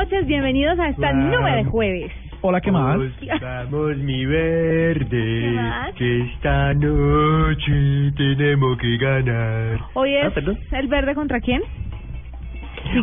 Noches, 0.00 0.26
bienvenidos 0.26 0.78
a 0.78 0.88
esta 0.88 1.12
nube 1.12 1.56
de 1.56 1.64
jueves. 1.64 2.10
Hola, 2.40 2.62
¿qué 2.62 2.72
más? 2.72 2.98
Vamos, 3.42 3.96
mi 3.98 4.24
verde, 4.24 5.50
más? 5.52 5.94
que 5.94 6.22
esta 6.22 6.72
noche 6.72 8.10
tenemos 8.16 8.78
que 8.78 8.96
ganar. 8.96 9.78
Hoy 9.92 10.14
es 10.14 10.32
Ah, 10.34 10.78
el 10.78 10.88
verde 10.88 11.14
contra 11.14 11.38
quién? 11.40 11.60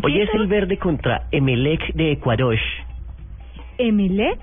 Hoy 0.04 0.22
es 0.22 0.30
el 0.34 0.48
verde 0.48 0.78
contra 0.80 1.28
Emelec 1.32 1.94
de 1.94 2.14
Ecuador. 2.14 2.58
Emelec. 3.78 4.40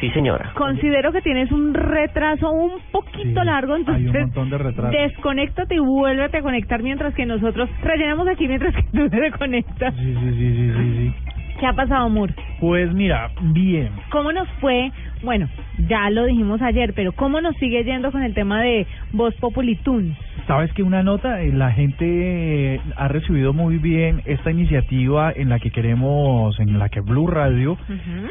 Sí, 0.00 0.10
señora. 0.10 0.52
Considero 0.54 1.12
que 1.12 1.22
tienes 1.22 1.50
un 1.52 1.72
retraso 1.74 2.50
un 2.50 2.72
poquito 2.92 3.40
Sí, 3.40 3.46
largo, 3.46 3.74
hay 3.74 3.82
un 3.82 3.88
entonces 3.88 4.20
montón 4.22 4.50
de 4.50 4.58
retrasos. 4.58 4.92
desconéctate 4.92 5.74
y 5.76 5.78
vuélvete 5.78 6.38
a 6.38 6.42
conectar 6.42 6.82
mientras 6.82 7.14
que 7.14 7.26
nosotros 7.26 7.68
rellenamos 7.82 8.26
aquí 8.28 8.46
mientras 8.48 8.74
que 8.76 8.82
tú 8.92 9.08
te 9.08 9.30
conectas. 9.32 9.94
Sí, 9.94 10.14
sí, 10.14 10.30
sí, 10.32 10.54
sí, 10.56 10.72
sí, 10.72 10.94
sí. 10.96 11.14
¿Qué 11.60 11.66
ha 11.66 11.72
pasado, 11.72 12.08
Moore? 12.10 12.34
Pues 12.60 12.92
mira, 12.92 13.30
bien. 13.52 13.90
¿Cómo 14.10 14.32
nos 14.32 14.48
fue? 14.60 14.90
Bueno, 15.22 15.48
ya 15.88 16.10
lo 16.10 16.24
dijimos 16.26 16.60
ayer, 16.60 16.92
pero 16.94 17.12
¿cómo 17.12 17.40
nos 17.40 17.54
sigue 17.58 17.84
yendo 17.84 18.10
con 18.10 18.24
el 18.24 18.34
tema 18.34 18.60
de 18.60 18.86
Voz 19.12 19.34
Populi 19.36 19.76
Tunes? 19.76 20.16
Sabes 20.48 20.72
que 20.72 20.82
una 20.82 21.02
nota, 21.04 21.40
Eh, 21.42 21.52
la 21.52 21.70
gente 21.70 22.80
ha 22.96 23.06
recibido 23.08 23.52
muy 23.52 23.78
bien 23.78 24.20
esta 24.26 24.50
iniciativa 24.50 25.32
en 25.34 25.48
la 25.48 25.60
que 25.60 25.70
queremos, 25.70 26.58
en 26.58 26.76
la 26.78 26.88
que 26.88 27.00
Blue 27.00 27.28
Radio 27.28 27.78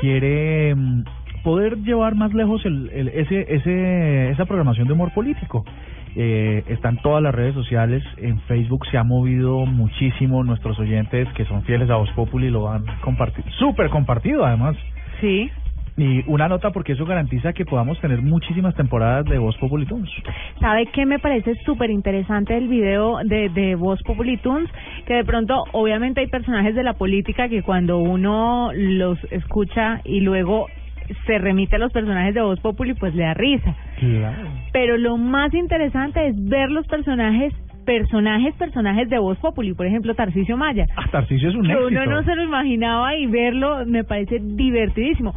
quiere 0.01 0.75
mm, 0.75 1.03
poder 1.43 1.77
llevar 1.79 2.15
más 2.15 2.33
lejos 2.33 2.65
el, 2.65 2.89
el- 2.93 3.07
ese, 3.09 3.45
ese, 3.53 4.29
esa 4.31 4.45
programación 4.45 4.87
de 4.87 4.93
humor 4.93 5.13
político. 5.13 5.65
Eh, 6.15 6.63
están 6.67 6.97
todas 7.01 7.23
las 7.23 7.33
redes 7.33 7.55
sociales, 7.55 8.03
en 8.17 8.39
Facebook 8.41 8.85
se 8.91 8.97
ha 8.99 9.03
movido 9.03 9.65
muchísimo, 9.65 10.43
nuestros 10.43 10.77
oyentes 10.79 11.27
que 11.33 11.43
son 11.45 11.63
fieles 11.63 11.89
a 11.89 11.95
Voz 11.95 12.11
Populi 12.11 12.51
lo 12.51 12.69
han 12.69 12.85
compartido, 13.01 13.47
súper 13.57 13.89
compartido 13.89 14.45
además. 14.45 14.75
Sí. 15.21 15.49
Y 15.97 16.23
una 16.27 16.47
nota 16.47 16.71
porque 16.71 16.93
eso 16.93 17.05
garantiza 17.05 17.53
que 17.53 17.65
podamos 17.65 17.99
tener 17.99 18.21
muchísimas 18.21 18.73
temporadas 18.75 19.25
de 19.25 19.37
Voz 19.37 19.55
Populi 19.57 19.85
Tunes. 19.85 20.09
¿Sabe 20.59 20.87
qué 20.87 21.05
me 21.05 21.19
parece 21.19 21.53
súper 21.65 21.89
interesante 21.91 22.57
el 22.57 22.67
video 22.67 23.17
de, 23.23 23.49
de 23.49 23.75
Voz 23.75 24.01
Populi 24.03 24.37
Tunes? 24.37 24.69
Que 25.05 25.15
de 25.15 25.23
pronto, 25.23 25.63
obviamente 25.71 26.21
hay 26.21 26.27
personajes 26.27 26.73
de 26.75 26.83
la 26.83 26.93
política 26.93 27.47
que 27.49 27.61
cuando 27.63 27.97
uno 27.99 28.71
los 28.73 29.17
escucha 29.31 30.01
y 30.03 30.21
luego 30.21 30.67
se 31.25 31.37
remite 31.37 31.75
a 31.75 31.79
los 31.79 31.91
personajes 31.91 32.33
de 32.33 32.41
Voz 32.41 32.59
Populi, 32.59 32.93
pues 32.93 33.13
le 33.15 33.23
da 33.23 33.33
risa. 33.33 33.75
Claro. 33.99 34.49
Pero 34.71 34.97
lo 34.97 35.17
más 35.17 35.53
interesante 35.53 36.27
es 36.27 36.35
ver 36.45 36.69
los 36.69 36.85
personajes, 36.87 37.53
personajes, 37.85 38.53
personajes 38.55 39.09
de 39.09 39.19
Voz 39.19 39.37
Populi. 39.39 39.73
Por 39.73 39.85
ejemplo, 39.85 40.13
Tarcisio 40.15 40.57
Maya. 40.57 40.85
Ah, 40.95 41.05
Tarcisio 41.11 41.49
es 41.49 41.55
un 41.55 41.63
que 41.63 41.71
éxito. 41.73 41.87
uno 41.87 42.05
no 42.05 42.23
se 42.23 42.35
lo 42.35 42.43
imaginaba 42.43 43.15
y 43.15 43.25
verlo 43.27 43.85
me 43.85 44.03
parece 44.03 44.39
divertidísimo. 44.41 45.33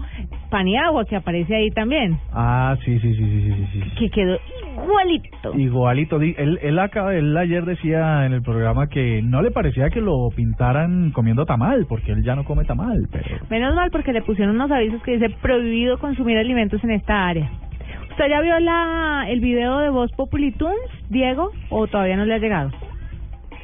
Paniagua, 0.51 1.05
que 1.05 1.17
aparece 1.17 1.55
ahí 1.57 1.71
también, 1.71 2.19
Ah, 2.33 2.77
sí, 2.85 2.99
sí, 3.01 3.15
sí, 3.15 3.25
sí, 3.25 3.53
sí, 3.53 3.67
sí, 3.73 3.91
que 3.99 4.11
quedó 4.11 4.39
igualito. 4.81 5.59
Igualito, 5.59 6.21
él, 6.21 6.59
él, 6.63 6.79
acá, 6.79 7.13
él 7.15 7.37
ayer 7.37 7.65
decía 7.65 8.25
en 8.27 8.33
el 8.33 8.43
programa 8.43 8.87
que 8.89 9.23
no 9.23 9.43
le 9.43 9.51
parecía 9.51 9.91
que 9.91 10.01
lo 10.01 10.29
pintaran 10.35 11.11
comiendo 11.11 11.45
tamal, 11.47 11.87
porque 11.89 12.13
él 12.13 12.23
ya 12.23 12.37
no 12.37 12.45
come 12.45 12.65
tamal, 12.65 13.09
pero... 13.11 13.25
Menos 13.51 13.75
mal 13.75 13.91
porque 13.91 14.13
le 14.13 14.23
pusieron 14.23 14.55
unos 14.55 14.71
avisos 14.71 15.03
que 15.03 15.13
dice 15.19 15.31
prohibido 15.43 15.99
consumir 15.99 16.39
alimentos 16.39 16.83
en 16.85 16.93
esta 16.93 17.27
área. 17.27 17.51
¿Usted 18.17 18.31
ya 18.31 18.41
vio 18.41 18.59
la 18.61 19.27
el 19.29 19.41
video 19.41 19.81
de 19.81 19.91
Voz 19.91 20.11
Populi 20.13 20.51
Tunes, 20.51 20.79
Diego, 21.11 21.53
o 21.69 21.87
todavía 21.87 22.17
no 22.17 22.25
le 22.25 22.33
ha 22.33 22.39
llegado? 22.39 22.71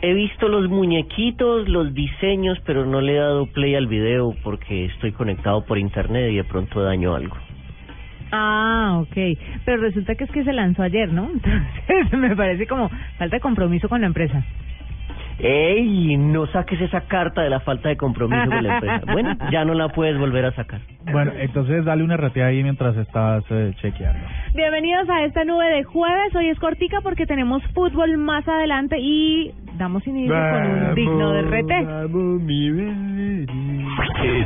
He 0.02 0.12
visto 0.12 0.46
los 0.46 0.68
muñequitos, 0.68 1.70
los 1.70 1.94
diseños, 1.94 2.60
pero 2.66 2.84
no 2.84 3.00
le 3.00 3.16
he 3.16 3.18
dado 3.18 3.46
play 3.46 3.74
al 3.74 3.86
video 3.86 4.34
porque 4.44 4.84
estoy 4.84 5.12
conectado 5.12 5.64
por 5.64 5.78
internet 5.78 6.32
y 6.32 6.36
de 6.36 6.44
pronto 6.44 6.82
daño 6.82 7.14
algo. 7.14 7.34
Ah, 8.30 8.98
ok. 9.00 9.38
Pero 9.64 9.80
resulta 9.80 10.16
que 10.16 10.24
es 10.24 10.30
que 10.30 10.44
se 10.44 10.52
lanzó 10.52 10.82
ayer, 10.82 11.10
¿no? 11.10 11.30
Entonces 11.88 12.18
me 12.18 12.36
parece 12.36 12.66
como 12.66 12.90
falta 13.16 13.36
de 13.36 13.40
compromiso 13.40 13.88
con 13.88 14.02
la 14.02 14.08
empresa. 14.08 14.44
¡Ey! 15.42 16.16
No 16.16 16.46
saques 16.46 16.80
esa 16.80 17.00
carta 17.02 17.42
de 17.42 17.50
la 17.50 17.58
falta 17.60 17.88
de 17.88 17.96
compromiso 17.96 18.48
con 18.48 18.62
la 18.62 18.74
empresa. 18.74 19.02
Bueno, 19.12 19.36
ya 19.50 19.64
no 19.64 19.74
la 19.74 19.88
puedes 19.88 20.16
volver 20.18 20.44
a 20.46 20.52
sacar. 20.52 20.80
Bueno, 21.10 21.32
entonces 21.36 21.84
dale 21.84 22.04
una 22.04 22.16
ratea 22.16 22.46
ahí 22.46 22.62
mientras 22.62 22.96
estás 22.96 23.44
eh, 23.50 23.74
chequeando. 23.80 24.20
Bienvenidos 24.54 25.08
a 25.10 25.24
esta 25.24 25.44
nube 25.44 25.66
de 25.66 25.82
jueves. 25.82 26.34
Hoy 26.34 26.48
es 26.48 26.58
cortica 26.58 27.00
porque 27.02 27.26
tenemos 27.26 27.62
fútbol 27.74 28.16
más 28.18 28.46
adelante 28.46 28.96
y 29.00 29.52
damos 29.76 30.06
inicio 30.06 30.32
con 30.32 30.66
un 30.66 30.94
digno 30.94 31.32
de 31.32 31.42
rete. 31.42 31.84
Vamos, 31.84 32.40
mi 32.42 32.70
verde. 32.70 33.46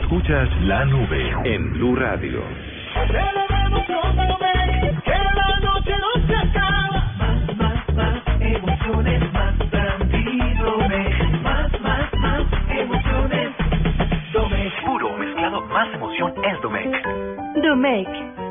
Escuchas 0.00 0.48
la 0.62 0.84
nube 0.86 1.30
en 1.44 1.72
Blue 1.74 1.94
Radio. 1.94 2.40
Puro 2.96 4.36
es 16.28 16.60
Domec. 16.62 16.90
Domec, 17.62 18.08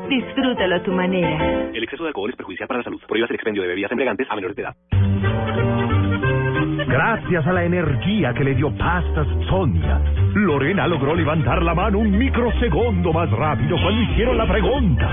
disfrútalo 0.08 0.76
a 0.76 0.82
tu 0.82 0.92
manera. 0.92 1.70
El 1.72 1.82
exceso 1.82 2.02
de 2.04 2.08
alcohol 2.08 2.30
es 2.30 2.36
perjudicial 2.36 2.68
para 2.68 2.78
la 2.78 2.84
salud. 2.84 3.00
Prohíbas 3.06 3.30
el 3.30 3.36
expendio 3.36 3.62
de 3.62 3.68
bebidas 3.68 3.90
embriagantes 3.90 4.26
a 4.30 4.34
menores 4.34 4.56
de 4.56 4.62
edad. 4.62 4.74
Gracias 6.86 7.46
a 7.46 7.52
la 7.52 7.64
energía 7.64 8.32
que 8.32 8.44
le 8.44 8.54
dio 8.54 8.70
Pastas 8.76 9.26
Sonia, 9.48 10.00
Lorena 10.34 10.86
logró 10.86 11.14
levantar 11.14 11.62
la 11.62 11.74
mano 11.74 11.98
un 11.98 12.16
microsegundo 12.16 13.12
más 13.12 13.30
rápido 13.30 13.76
cuando 13.82 14.02
hicieron 14.02 14.38
la 14.38 14.46
pregunta. 14.46 15.08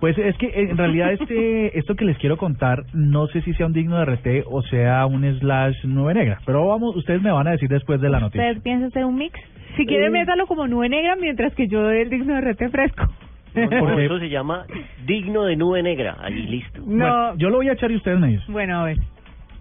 Pues 0.00 0.18
es 0.18 0.36
que 0.36 0.50
en 0.54 0.76
realidad 0.76 1.12
este 1.12 1.78
esto 1.78 1.94
que 1.94 2.04
les 2.04 2.18
quiero 2.18 2.36
contar 2.36 2.82
no 2.92 3.26
sé 3.28 3.40
si 3.42 3.54
sea 3.54 3.66
un 3.66 3.72
digno 3.72 3.96
de 3.98 4.04
RT 4.04 4.44
o 4.50 4.60
sea 4.62 5.06
un 5.06 5.22
slash 5.38 5.84
nube 5.84 6.12
negra, 6.14 6.40
pero 6.44 6.66
vamos, 6.66 6.94
ustedes 6.96 7.22
me 7.22 7.30
van 7.30 7.46
a 7.48 7.52
decir 7.52 7.68
después 7.68 8.00
de 8.00 8.10
la 8.10 8.20
noticia. 8.20 8.48
¿Usted 8.50 8.62
piensa 8.62 8.86
hacer 8.88 9.04
un 9.04 9.16
mix? 9.16 9.38
Si 9.76 9.86
quiere, 9.86 10.06
Eh. 10.06 10.10
métalo 10.10 10.46
como 10.46 10.66
nube 10.68 10.88
negra 10.88 11.16
mientras 11.16 11.54
que 11.54 11.66
yo 11.68 11.82
doy 11.82 11.98
el 12.02 12.10
digno 12.10 12.34
de 12.34 12.40
RT 12.40 12.68
fresco. 12.70 13.06
No, 13.54 13.62
no, 13.70 13.78
Porque- 13.80 14.04
eso 14.06 14.18
se 14.18 14.28
llama 14.28 14.64
digno 15.06 15.44
de 15.44 15.56
nube 15.56 15.82
negra. 15.82 16.16
Ahí 16.20 16.34
listo. 16.46 16.80
No. 16.80 16.86
Bueno, 16.86 17.36
yo 17.36 17.50
lo 17.50 17.56
voy 17.56 17.68
a 17.68 17.72
echar 17.74 17.90
y 17.90 17.96
ustedes 17.96 18.18
me 18.18 18.28
dicen. 18.28 18.52
Bueno, 18.52 18.80
a 18.80 18.84
ver. 18.84 18.98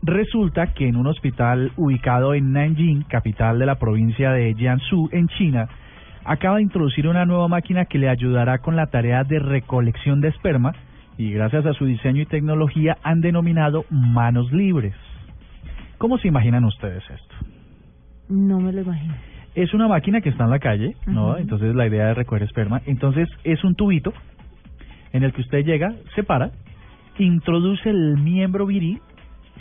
Resulta 0.02 0.74
que 0.74 0.88
en 0.88 0.96
un 0.98 1.08
hospital 1.08 1.72
ubicado 1.78 2.34
en 2.34 2.52
Nanjing, 2.52 3.04
capital 3.04 3.58
de 3.60 3.66
la 3.66 3.76
provincia 3.76 4.32
de 4.32 4.54
Jiangsu, 4.56 5.10
en 5.14 5.28
China, 5.30 5.68
acaba 6.26 6.58
de 6.58 6.64
introducir 6.64 7.08
una 7.08 7.26
nueva 7.26 7.48
máquina 7.48 7.86
que 7.86 8.00
le 8.00 8.10
ayudará 8.10 8.58
con 8.58 8.76
la 8.76 8.88
tarea 8.88 9.24
de 9.24 9.40
recolección 9.40 10.20
de 10.22 10.28
esperma 10.30 10.74
y 11.18 11.32
gracias 11.32 11.66
a 11.66 11.74
su 11.74 11.86
diseño 11.86 12.22
y 12.22 12.26
tecnología 12.26 12.98
han 13.04 13.22
denominado 13.22 13.86
manos 13.92 14.52
libres. 14.52 14.96
¿Cómo 16.00 16.18
se 16.18 16.28
imaginan 16.28 16.66
ustedes 16.66 17.04
esto? 17.10 17.36
No 18.28 18.60
me 18.60 18.74
lo 18.74 18.82
imagino. 18.82 19.14
Es 19.56 19.74
una 19.74 19.88
máquina 19.88 20.22
que 20.22 20.30
está 20.30 20.46
en 20.46 20.50
la 20.50 20.60
calle, 20.60 20.96
¿no? 21.06 21.38
Entonces 21.38 21.76
la 21.76 21.88
idea 21.88 22.12
es 22.12 22.18
recoger 22.18 22.44
esperma. 22.44 22.82
Entonces 22.86 23.30
es 23.44 23.64
un 23.64 23.76
tubito 23.76 24.14
en 25.12 25.24
el 25.24 25.32
que 25.32 25.42
usted 25.42 25.64
llega, 25.64 25.94
se 26.16 26.24
para, 26.24 26.52
introduce 27.20 27.90
el 27.90 28.18
miembro 28.18 28.66
viril. 28.66 29.00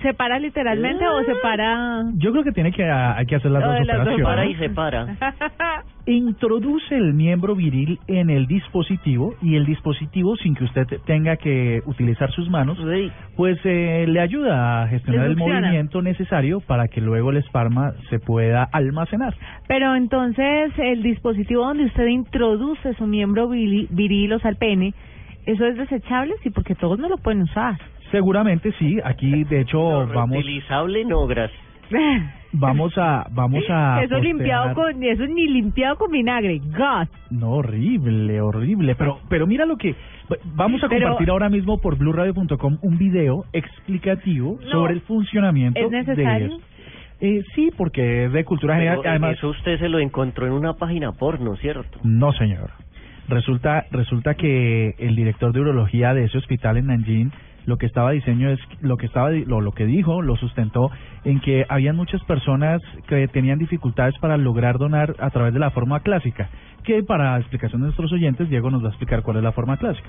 ¿Se 0.00 0.14
para 0.14 0.38
literalmente 0.38 1.06
o 1.06 1.22
se 1.24 1.34
para...? 1.36 2.04
Yo 2.14 2.32
creo 2.32 2.42
que 2.42 2.52
tiene 2.52 2.72
que 2.72 2.90
hay 2.90 3.26
que 3.26 3.36
hacer 3.36 3.50
las 3.50 3.62
Lo 3.62 3.68
dos 3.68 3.78
de 3.78 3.84
las 3.84 4.04
dos 4.04 4.14
operaciones. 4.14 4.24
Para 4.24 4.46
y 4.46 4.54
se 4.56 4.70
para. 4.70 5.84
Introduce 6.04 6.96
el 6.96 7.14
miembro 7.14 7.54
viril 7.54 8.00
en 8.08 8.28
el 8.28 8.48
dispositivo 8.48 9.36
y 9.40 9.54
el 9.54 9.64
dispositivo, 9.64 10.34
sin 10.36 10.56
que 10.56 10.64
usted 10.64 10.84
tenga 11.06 11.36
que 11.36 11.80
utilizar 11.86 12.28
sus 12.32 12.50
manos, 12.50 12.76
pues 13.36 13.56
eh, 13.62 14.06
le 14.08 14.18
ayuda 14.18 14.82
a 14.82 14.88
gestionar 14.88 15.26
el 15.26 15.36
movimiento 15.36 16.02
necesario 16.02 16.58
para 16.58 16.88
que 16.88 17.00
luego 17.00 17.30
el 17.30 17.36
esperma 17.36 17.92
se 18.10 18.18
pueda 18.18 18.64
almacenar. 18.64 19.36
Pero 19.68 19.94
entonces 19.94 20.72
el 20.76 21.04
dispositivo 21.04 21.66
donde 21.66 21.84
usted 21.84 22.06
introduce 22.08 22.94
su 22.94 23.06
miembro 23.06 23.48
viril, 23.48 24.32
o 24.32 24.40
sea, 24.40 24.50
el 24.50 24.56
pene, 24.56 24.94
¿eso 25.46 25.64
es 25.66 25.76
desechable? 25.76 26.34
Sí, 26.42 26.50
porque 26.50 26.74
todos 26.74 26.98
no 26.98 27.08
lo 27.08 27.18
pueden 27.18 27.42
usar. 27.42 27.78
Seguramente 28.10 28.72
sí, 28.78 28.98
aquí 29.04 29.44
de 29.44 29.60
hecho 29.60 29.78
no, 29.78 30.06
vamos 30.08 30.30
Reutilizable, 30.32 31.04
no, 31.04 31.28
gracias. 31.28 31.60
vamos 32.52 32.96
a 32.98 33.26
vamos 33.30 33.64
a 33.68 34.00
eso 34.02 34.14
postear- 34.14 34.22
limpiado 34.22 34.74
con 34.74 35.02
eso 35.02 35.26
ni 35.26 35.48
limpiado 35.48 35.96
con 35.96 36.10
vinagre. 36.10 36.58
God. 36.58 37.08
No, 37.30 37.50
horrible, 37.52 38.40
horrible. 38.40 38.94
Pero, 38.94 39.18
pero 39.28 39.46
mira 39.46 39.64
lo 39.66 39.76
que 39.76 39.94
vamos 40.54 40.82
a 40.84 40.88
Pero- 40.88 41.06
compartir 41.08 41.30
ahora 41.30 41.48
mismo 41.48 41.78
por 41.80 41.96
BlueRadio.com 41.98 42.78
un 42.82 42.98
video 42.98 43.44
explicativo 43.52 44.58
No. 44.62 44.70
sobre 44.70 44.94
el 44.94 45.00
funcionamiento. 45.02 45.80
¿Es 45.80 45.90
necesario? 45.90 46.48
De 46.48 46.54
eso. 46.54 46.60
Eh, 47.20 47.42
sí, 47.54 47.70
porque 47.76 48.24
es 48.24 48.32
de 48.32 48.44
cultura 48.44 48.74
general. 48.74 48.98
Pero 48.98 49.10
Además, 49.10 49.36
eso 49.38 49.50
usted 49.50 49.78
se 49.78 49.88
lo 49.88 49.98
encontró 50.00 50.46
en 50.46 50.52
una 50.52 50.74
página 50.74 51.12
porno, 51.12 51.54
¿cierto? 51.56 51.98
no, 52.02 52.32
señor. 52.32 52.70
Resulta, 53.28 53.86
resulta 53.92 54.34
que 54.34 54.96
el 54.98 55.14
director 55.14 55.52
de 55.52 55.60
urología 55.60 56.12
de 56.12 56.24
ese 56.24 56.38
hospital 56.38 56.76
en 56.78 56.86
Nanjing 56.88 57.30
lo 57.66 57.76
que 57.76 57.86
estaba 57.86 58.10
diseño 58.10 58.50
es 58.50 58.60
lo 58.80 58.96
que 58.96 59.06
estaba 59.06 59.30
lo, 59.30 59.60
lo 59.60 59.72
que 59.72 59.86
dijo 59.86 60.22
lo 60.22 60.36
sustentó 60.36 60.90
en 61.24 61.40
que 61.40 61.64
habían 61.68 61.96
muchas 61.96 62.22
personas 62.24 62.80
que 63.06 63.28
tenían 63.28 63.58
dificultades 63.58 64.14
para 64.20 64.36
lograr 64.36 64.78
donar 64.78 65.14
a 65.18 65.30
través 65.30 65.52
de 65.54 65.60
la 65.60 65.70
forma 65.70 66.00
clásica 66.00 66.48
que 66.84 67.02
para 67.02 67.38
explicación 67.38 67.80
de 67.80 67.86
nuestros 67.86 68.12
oyentes 68.12 68.48
Diego 68.48 68.70
nos 68.70 68.82
va 68.82 68.88
a 68.88 68.90
explicar 68.90 69.22
cuál 69.22 69.38
es 69.38 69.42
la 69.42 69.52
forma 69.52 69.76
clásica 69.76 70.08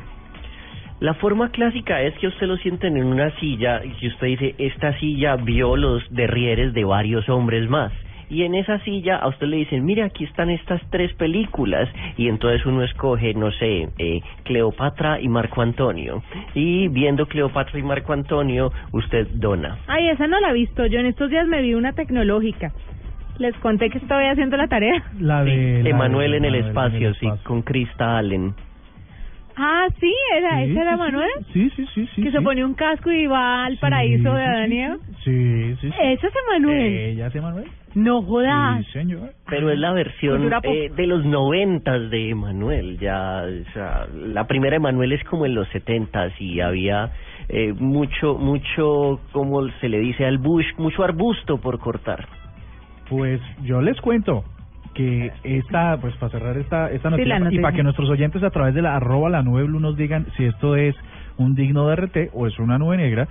La 1.00 1.13
forma 1.15 1.50
clásica 1.50 2.01
es 2.01 2.13
que 2.19 2.27
usted 2.27 2.47
lo 2.47 2.57
sienten 2.57 2.97
en 2.97 3.05
una 3.05 3.29
silla 3.39 3.83
y 3.83 3.91
que 4.00 4.07
usted 4.07 4.27
dice, 4.27 4.55
esta 4.57 4.97
silla 5.00 5.35
vio 5.35 5.75
los 5.75 6.03
derrieres 6.11 6.73
de 6.73 6.83
varios 6.85 7.27
hombres 7.29 7.69
más. 7.69 7.91
Y 8.30 8.44
en 8.44 8.56
esa 8.56 8.80
silla 8.80 9.18
a 9.18 9.28
usted 9.28 9.48
le 9.48 9.58
dicen, 9.58 9.86
mire, 9.86 10.04
aquí 10.04 10.24
están 10.24 10.50
estas 10.50 10.81
tres 10.90 11.14
películas. 11.14 11.90
Y 12.18 12.28
entonces 12.28 12.66
uno 12.66 12.84
escoge, 12.84 13.34
no 13.34 13.52
sé, 13.52 13.90
eh, 13.98 14.22
Cleopatra 14.44 15.20
y 15.22 15.28
Marco 15.28 15.62
Antonio. 15.62 16.24
Y 16.54 16.88
viendo 16.88 17.25
Cleopatra 17.28 17.80
y 17.80 17.84
Marco 17.84 18.14
Antonio, 18.14 18.72
usted 18.92 19.28
dona. 19.34 19.78
Ay, 19.88 20.10
esa 20.10 20.28
no 20.28 20.40
la 20.40 20.50
he 20.52 20.54
visto. 20.54 20.86
Yo 20.86 21.00
en 21.00 21.08
estos 21.08 21.30
días 21.30 21.48
me 21.48 21.62
vi 21.62 21.74
una 21.74 21.94
tecnológica. 21.94 22.72
Les 23.40 23.56
conté 23.58 23.90
que 23.90 23.98
estoy 23.98 24.25
haciendo 24.25 24.58
la 24.58 24.68
tarea. 24.68 25.04
la 25.20 25.44
de 25.44 25.81
la 25.84 25.90
Emanuel 25.90 26.31
de- 26.31 26.38
en 26.38 26.46
el 26.46 26.56
espacio, 26.56 27.14
sí, 27.16 27.25
con 27.44 27.62
Krista 27.64 28.18
Allen. 28.18 28.54
Ah, 29.55 29.88
sí, 30.00 30.11
era, 30.38 30.57
Sí, 30.65 30.71
ese 30.71 30.79
era 30.81 30.94
sí, 30.94 31.00
Manuel. 31.00 31.29
sí 31.53 31.69
sí 31.75 31.85
sí 31.94 32.07
sí 32.15 32.21
que 32.23 32.29
sí. 32.31 32.35
se 32.38 32.41
pone 32.41 32.65
un 32.65 32.73
casco 32.73 33.11
y 33.11 33.27
va 33.27 33.65
al 33.65 33.73
Sí, 33.73 33.79
paraíso 33.81 34.33
de 34.33 34.44
sí, 34.44 34.50
Adán 34.50 34.69
sí, 34.69 34.75
y 34.75 34.79
Eva. 34.79 34.97
sí 35.23 35.75
sí 35.81 35.89
sí 35.91 35.95
Ese 36.01 36.27
es 36.27 36.33
Emanuel. 36.47 36.94
ella 36.97 37.27
es 37.27 37.35
Emanuel 37.35 37.65
No 37.95 38.21
jodas. 38.23 38.85
sí 38.85 38.91
señor 38.94 39.29
Pero 39.47 39.69
es 39.71 39.77
la 39.79 39.91
versión 39.94 40.38
Cultura 40.38 40.61
pop. 40.61 40.71
eh, 40.73 40.91
de 40.95 41.07
los 41.07 41.23
noventas 41.25 42.09
de 42.09 42.29
Emanuel. 42.31 42.97
Ya, 43.00 43.44
o 43.44 43.73
sea, 43.73 44.07
la 44.13 44.47
primera 44.47 44.75
Emanuel 44.77 45.11
es 45.11 45.23
como 45.25 45.45
en 45.45 45.53
los 45.55 45.67
setentas 45.69 46.33
y 46.41 46.59
había 46.59 47.11
eh, 47.50 47.73
mucho, 47.73 48.35
mucho, 48.35 49.19
como 49.33 49.67
se 49.81 49.89
le 49.89 50.00
dice 50.00 50.25
al 50.25 50.38
bush, 50.39 50.65
mucho 50.77 51.03
arbusto 51.03 51.59
por 51.59 51.77
cortar. 51.79 52.27
Pues 53.09 53.39
yo 53.63 53.81
les 53.81 54.00
cuento 54.01 54.44
que 54.94 55.31
esta, 55.44 55.98
pues 55.98 56.16
para 56.18 56.31
cerrar 56.31 56.57
esta, 56.57 56.92
esta 56.92 57.10
Sí, 57.10 57.25
noticia, 57.25 57.50
y 57.51 57.62
para 57.62 57.75
que 57.75 57.84
nuestros 57.84 58.10
oyentes 58.10 58.44
a 58.44 58.50
través 58.50 58.74
de 58.74 58.81
la 58.81 58.95
arroba 58.95 59.30
la 59.30 59.44
nube 59.44 59.63
blue 59.63 59.80
nos 59.80 59.98
digan 59.98 60.28
si 60.38 60.45
esto 60.45 60.75
es 60.75 60.95
un 61.38 61.56
digno 61.56 61.88
de 61.88 61.95
RT 61.95 62.18
o 62.34 62.48
es 62.48 62.57
una 62.60 62.78
nube 62.78 62.98
negra, 62.98 63.28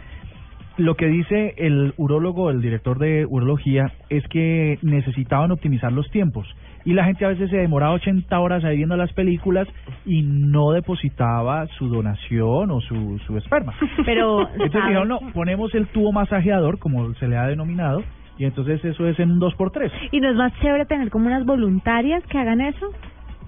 lo 0.79 0.97
que 0.97 1.06
dice 1.06 1.55
el 1.59 1.93
urólogo, 1.97 2.50
el 2.50 2.62
director 2.62 2.99
de 2.99 3.26
urología, 3.26 3.93
es 4.09 4.26
que 4.29 4.79
necesitaban 4.82 5.50
optimizar 5.50 5.93
los 5.93 6.11
tiempos. 6.11 6.49
Y 6.85 6.94
la 6.94 7.05
gente 7.05 7.25
a 7.25 7.29
veces 7.29 7.50
se 7.50 7.59
demoraba 7.59 7.93
80 7.93 8.41
horas 8.41 8.65
ahí 8.65 8.79
viendo 8.79 8.97
las 8.97 9.12
películas 9.12 9.69
y 10.05 10.23
no 10.23 10.73
depositaba 10.73 11.67
su 11.79 11.88
donación 11.88 12.70
o 12.70 12.81
su, 12.81 13.20
su 13.26 13.37
esperma. 13.37 13.75
Pero, 14.05 14.49
Entonces 14.49 14.73
dijeron, 14.73 15.08
no, 15.08 15.20
ponemos 15.32 15.75
el 15.75 15.87
tubo 15.88 16.11
masajeador, 16.11 16.79
como 16.79 17.15
se 17.15 17.29
le 17.29 17.37
ha 17.37 17.47
denominado, 17.47 18.03
y 18.43 18.44
entonces 18.44 18.85
eso 18.85 19.06
es 19.06 19.17
en 19.21 19.31
un 19.31 19.41
2x3. 19.41 19.89
¿Y 20.11 20.19
no 20.21 20.29
es 20.29 20.35
más 20.35 20.53
chévere 20.61 20.85
tener 20.85 21.11
como 21.11 21.29
unas 21.29 21.44
voluntarias 21.47 22.25
que 22.27 22.39
hagan 22.39 22.61
eso? 22.61 22.87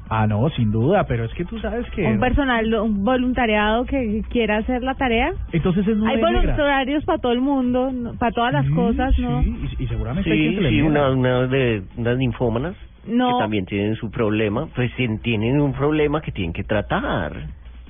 Ah, 0.08 0.26
no, 0.28 0.48
sin 0.50 0.70
duda, 0.70 1.04
pero 1.08 1.24
es 1.24 1.34
que 1.34 1.44
tú 1.44 1.58
sabes 1.58 1.84
que... 1.90 2.04
Un 2.06 2.20
personal, 2.20 2.72
un 2.74 3.04
voluntariado 3.04 3.86
que 3.86 4.22
quiera 4.28 4.58
hacer 4.58 4.82
la 4.84 4.94
tarea. 4.94 5.32
Entonces 5.50 5.84
es 5.88 5.96
Hay 6.00 6.16
negra. 6.16 6.20
voluntarios 6.30 7.04
para 7.04 7.18
todo 7.18 7.32
el 7.32 7.40
mundo, 7.40 7.90
para 8.20 8.30
todas 8.30 8.52
las 8.52 8.66
Sí, 8.66 8.72
cosas, 8.72 9.18
¿no? 9.18 9.42
Sí, 9.42 9.56
y, 9.78 9.82
y 9.84 9.86
seguramente 9.88 10.30
hay 10.30 10.36
Sí, 10.38 10.42
quien 10.44 10.54
se 10.54 10.60
le 10.60 10.70
sí, 10.70 10.82
una, 10.82 11.10
una 11.10 11.46
de 11.48 11.82
unas 11.96 12.16
ninfómanas 12.18 12.76
No, 13.06 13.32
que 13.32 13.38
también 13.42 13.66
tienen 13.66 13.96
su 13.96 14.10
problema, 14.12 14.68
pues 14.76 14.92
tien- 14.96 15.20
tienen 15.22 15.60
un 15.60 15.72
problema 15.72 16.20
que 16.20 16.30
tienen 16.30 16.52
que 16.52 16.62
tratar. 16.62 17.32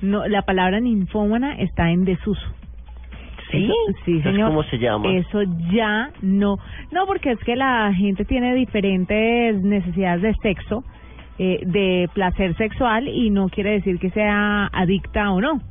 no, 0.01 0.25
la 0.27 0.41
palabra 0.41 0.79
ninfómana 0.79 1.55
está 1.59 1.91
en 1.91 2.05
desuso. 2.05 2.47
Sí, 3.57 3.65
Eso- 3.65 3.73
sí, 4.05 4.11
¿Entonces 4.13 4.31
señor. 4.33 4.49
¿Cómo 4.49 4.63
se 4.63 4.77
llama? 4.77 5.09
Eso 5.11 5.41
ya 5.71 6.11
no. 6.21 6.57
No, 6.91 7.05
porque 7.07 7.31
es 7.31 7.39
que 7.39 7.55
la 7.55 7.93
gente 7.93 8.25
tiene 8.25 8.53
diferentes 8.55 9.61
necesidades 9.63 10.21
de 10.21 10.33
sexo, 10.41 10.83
eh, 11.39 11.59
de 11.65 12.09
placer 12.13 12.55
sexual, 12.55 13.07
y 13.07 13.29
no 13.29 13.49
quiere 13.49 13.71
decir 13.71 13.99
que 13.99 14.09
sea 14.11 14.67
adicta 14.71 15.31
o 15.31 15.41
no. 15.41 15.61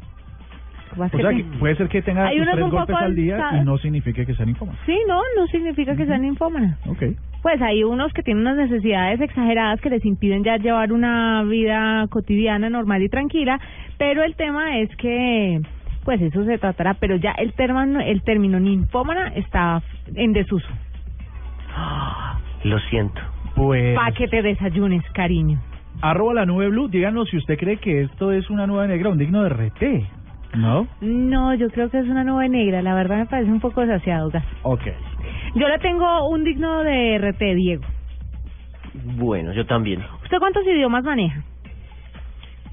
O 0.97 1.09
sea, 1.09 1.31
que- 1.31 1.45
puede 1.59 1.75
ser 1.75 1.89
que 1.89 2.03
tenga 2.03 2.27
Hay 2.29 2.39
tres 2.41 2.55
un 2.55 2.71
golpes 2.71 2.95
poco 2.95 3.05
al 3.05 3.17
día 3.17 3.37
y 3.61 3.65
no 3.65 3.79
signifique 3.79 4.25
que 4.25 4.35
sea 4.35 4.47
ninfómana. 4.47 4.79
Sí, 4.87 4.97
no, 5.09 5.21
no 5.37 5.47
significa 5.49 5.97
que 5.97 6.07
sea 6.07 6.19
ninfómana. 6.19 6.79
Ok. 6.87 7.03
Pues 7.43 7.61
hay 7.61 7.83
unos 7.83 8.13
que 8.13 8.23
tienen 8.23 8.43
unas 8.47 8.57
necesidades 8.71 9.21
exageradas 9.21 9.81
que 9.81 9.91
les 9.91 10.05
impiden 10.05 10.45
ya 10.45 10.57
llevar 10.57 10.93
una 10.93 11.43
vida 11.45 12.07
cotidiana 12.11 12.71
normal 12.71 13.03
y 13.03 13.09
tranquila, 13.09 13.59
pero 13.99 14.23
el 14.23 14.37
tema 14.37 14.79
es 14.79 14.95
que 14.97 15.61
pues 16.05 16.21
eso 16.21 16.45
se 16.45 16.59
tratará, 16.59 16.95
pero 16.95 17.17
ya 17.17 17.33
el 17.33 17.53
término 17.55 18.01
el 18.01 18.23
término 18.23 18.61
ninfómana 18.61 19.29
está 19.35 19.83
en 20.15 20.33
desuso. 20.33 20.69
Lo 22.65 22.79
siento. 22.91 23.21
Pues... 23.55 23.95
Pa 23.97 24.13
que 24.13 24.29
te 24.29 24.43
desayunes, 24.43 25.03
cariño. 25.13 25.61
Arroba 26.01 26.35
la 26.35 26.47
nube 26.47 26.69
blue, 26.69 26.89
díganos 26.89 27.29
si 27.31 27.37
usted 27.37 27.59
cree 27.59 27.77
que 27.79 28.03
esto 28.03 28.33
es 28.33 28.51
una 28.51 28.67
nube 28.67 28.87
negra, 28.89 29.11
un 29.11 29.19
digno 29.19 29.43
de 29.43 29.49
RT. 29.49 30.57
¿No? 30.57 30.87
No, 31.01 31.55
yo 31.55 31.69
creo 31.71 31.91
que 31.91 31.99
es 31.99 32.07
una 32.07 32.25
nube 32.25 32.49
negra, 32.49 32.83
la 32.83 32.95
verdad 32.95 33.19
me 33.19 33.27
parece 33.27 33.51
un 33.51 33.61
poco 33.61 33.81
desasiado, 33.81 34.31
gas. 34.31 34.45
Ok. 34.63 34.83
Yo 35.55 35.69
le 35.69 35.79
tengo 35.79 36.29
un 36.29 36.45
digno 36.45 36.83
de 36.83 37.19
RT, 37.19 37.41
Diego. 37.57 37.85
Bueno, 39.17 39.53
yo 39.53 39.67
también. 39.67 40.03
¿Usted 40.23 40.39
cuántos 40.39 40.65
idiomas 40.65 41.05
maneja? 41.05 41.43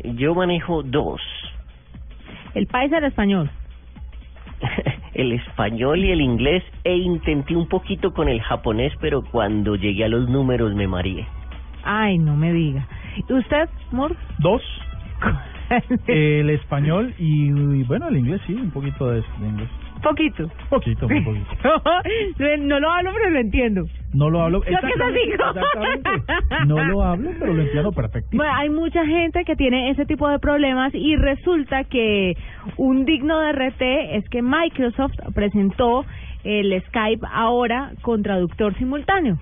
Yo 0.03 0.35
manejo 0.35 0.83
dos. 0.83 1.21
El 2.53 2.67
país 2.67 2.91
el 2.91 3.05
español. 3.05 3.49
el 5.13 5.31
español 5.33 5.99
y 5.99 6.11
el 6.11 6.21
inglés 6.21 6.63
e 6.83 6.95
intenté 6.95 7.55
un 7.55 7.67
poquito 7.67 8.13
con 8.13 8.27
el 8.27 8.41
japonés, 8.41 8.93
pero 8.99 9.23
cuando 9.23 9.75
llegué 9.75 10.05
a 10.05 10.09
los 10.09 10.29
números 10.29 10.75
me 10.75 10.87
mareé. 10.87 11.25
Ay, 11.83 12.17
no 12.17 12.35
me 12.35 12.53
diga. 12.53 12.87
¿Y 13.17 13.33
usted, 13.33 13.69
amor? 13.91 14.15
Dos. 14.39 14.61
el 16.07 16.49
español 16.49 17.13
y, 17.17 17.47
y, 17.47 17.83
bueno, 17.83 18.07
el 18.09 18.17
inglés 18.17 18.41
sí, 18.45 18.53
un 18.53 18.71
poquito 18.71 19.07
de, 19.07 19.21
de 19.39 19.47
inglés. 19.47 19.69
Poquito. 20.01 20.49
Poquito, 20.69 21.07
muy 21.07 21.21
poquito. 21.21 21.47
no 22.59 22.79
lo 22.79 22.89
hablo, 22.89 23.11
pero 23.13 23.29
lo 23.29 23.39
entiendo. 23.39 23.83
No 24.13 24.29
lo 24.29 24.41
hablo. 24.41 24.63
Yo 24.63 24.77
que 24.79 24.87
eso 24.87 25.11
digo. 25.11 25.43
Exactamente. 25.49 26.09
No 26.67 26.83
lo 26.83 27.03
hablo, 27.03 27.31
pero 27.39 27.53
lo 27.53 27.61
entiendo. 27.61 27.91
Bueno, 27.91 28.53
hay 28.53 28.69
mucha 28.69 29.05
gente 29.05 29.45
que 29.45 29.55
tiene 29.55 29.91
ese 29.91 30.05
tipo 30.05 30.27
de 30.27 30.39
problemas 30.39 30.93
y 30.93 31.15
resulta 31.15 31.83
que 31.85 32.35
un 32.77 33.05
digno 33.05 33.39
de 33.39 33.51
RT 33.51 33.81
es 34.17 34.27
que 34.29 34.41
Microsoft 34.41 35.13
presentó 35.33 36.05
el 36.43 36.81
Skype 36.87 37.25
ahora 37.31 37.91
con 38.01 38.23
traductor 38.23 38.73
simultáneo. 38.75 39.37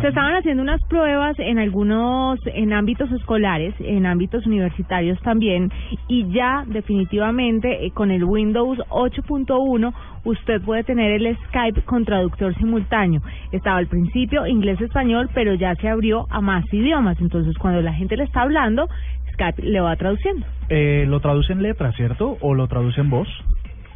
Se 0.00 0.08
estaban 0.08 0.34
haciendo 0.34 0.62
unas 0.62 0.82
pruebas 0.84 1.38
en 1.38 1.58
algunos, 1.58 2.40
en 2.46 2.72
ámbitos 2.72 3.10
escolares, 3.12 3.74
en 3.78 4.06
ámbitos 4.06 4.46
universitarios 4.46 5.20
también, 5.20 5.70
y 6.08 6.32
ya 6.32 6.64
definitivamente 6.66 7.84
eh, 7.84 7.90
con 7.90 8.10
el 8.10 8.24
Windows 8.24 8.78
8.1 8.88 9.92
usted 10.24 10.62
puede 10.62 10.84
tener 10.84 11.12
el 11.12 11.36
Skype 11.48 11.82
con 11.82 12.04
traductor 12.04 12.54
simultáneo. 12.56 13.20
Estaba 13.50 13.76
al 13.76 13.88
principio 13.88 14.46
inglés-español, 14.46 15.28
pero 15.34 15.54
ya 15.54 15.74
se 15.74 15.88
abrió 15.88 16.26
a 16.30 16.40
más 16.40 16.64
idiomas. 16.72 17.20
Entonces, 17.20 17.56
cuando 17.58 17.82
la 17.82 17.92
gente 17.92 18.16
le 18.16 18.24
está 18.24 18.42
hablando, 18.42 18.88
Skype 19.34 19.62
le 19.62 19.80
va 19.80 19.96
traduciendo. 19.96 20.46
Eh, 20.68 21.04
lo 21.06 21.20
traduce 21.20 21.52
en 21.52 21.62
letra, 21.62 21.92
¿cierto? 21.92 22.38
¿O 22.40 22.54
lo 22.54 22.66
traduce 22.66 23.00
en 23.00 23.10
voz? 23.10 23.28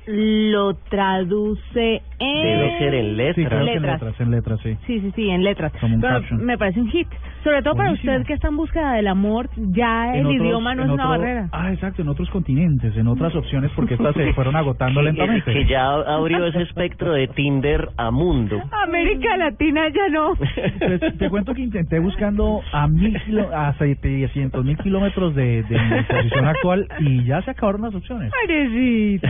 Lo 0.06 0.74
traduce 0.88 2.02
en... 2.18 2.42
Debe 2.42 2.78
ser 2.78 2.94
en 2.94 3.16
letras. 3.16 3.36
Sí, 3.36 3.44
creo 3.44 3.64
que 3.64 3.72
en 3.72 3.82
Letras. 3.82 4.00
letras, 4.02 4.20
en 4.20 4.30
letras, 4.30 4.60
sí. 4.62 4.76
Sí, 4.86 5.00
sí, 5.00 5.12
sí, 5.16 5.30
en 5.30 5.42
letras. 5.44 5.72
Como 5.80 5.94
un 5.96 6.00
Pero 6.00 6.14
caption. 6.14 6.44
me 6.44 6.56
parece 6.58 6.80
un 6.80 6.88
hit. 6.90 7.08
Sobre 7.42 7.62
todo 7.62 7.74
Buenísimo. 7.74 8.06
para 8.06 8.18
usted 8.18 8.26
que 8.26 8.34
está 8.34 8.48
en 8.48 8.56
búsqueda 8.56 8.92
del 8.94 9.06
amor, 9.06 9.48
ya 9.56 10.14
el 10.16 10.26
otros- 10.26 10.42
idioma 10.42 10.74
no 10.74 10.82
es 10.84 10.90
una 10.90 11.08
otro- 11.10 11.20
barrera. 11.20 11.48
Ah, 11.52 11.72
exacto, 11.72 12.02
en 12.02 12.08
otros 12.08 12.28
continentes, 12.30 12.96
en 12.96 13.06
otras 13.06 13.34
opciones, 13.36 13.70
porque 13.76 13.94
estas 13.94 14.14
se 14.14 14.32
fueron 14.32 14.56
agotando 14.56 15.00
lentamente. 15.02 15.52
Que 15.52 15.64
ya 15.66 15.92
abrió 15.92 16.44
ese 16.46 16.62
espectro 16.62 17.12
de 17.12 17.28
Tinder 17.28 17.88
a 17.96 18.10
mundo. 18.10 18.60
América 18.84 19.36
Latina 19.36 19.88
ya 19.88 20.08
no. 20.08 20.34
Pues, 20.34 21.18
te 21.18 21.30
cuento 21.30 21.54
que 21.54 21.62
intenté 21.62 21.98
buscando 22.00 22.60
a 22.72 22.88
mil 22.88 23.16
kilo, 23.22 23.48
a 23.54 23.74
700 23.74 24.64
mil 24.64 24.76
kilómetros 24.78 25.34
de, 25.34 25.62
de 25.62 25.78
mi 25.78 26.02
posición 26.02 26.46
actual 26.46 26.88
y 27.00 27.24
ya 27.24 27.42
se 27.42 27.50
acabaron 27.52 27.82
las 27.82 27.94
opciones. 27.94 28.32
Parecito. 28.44 29.28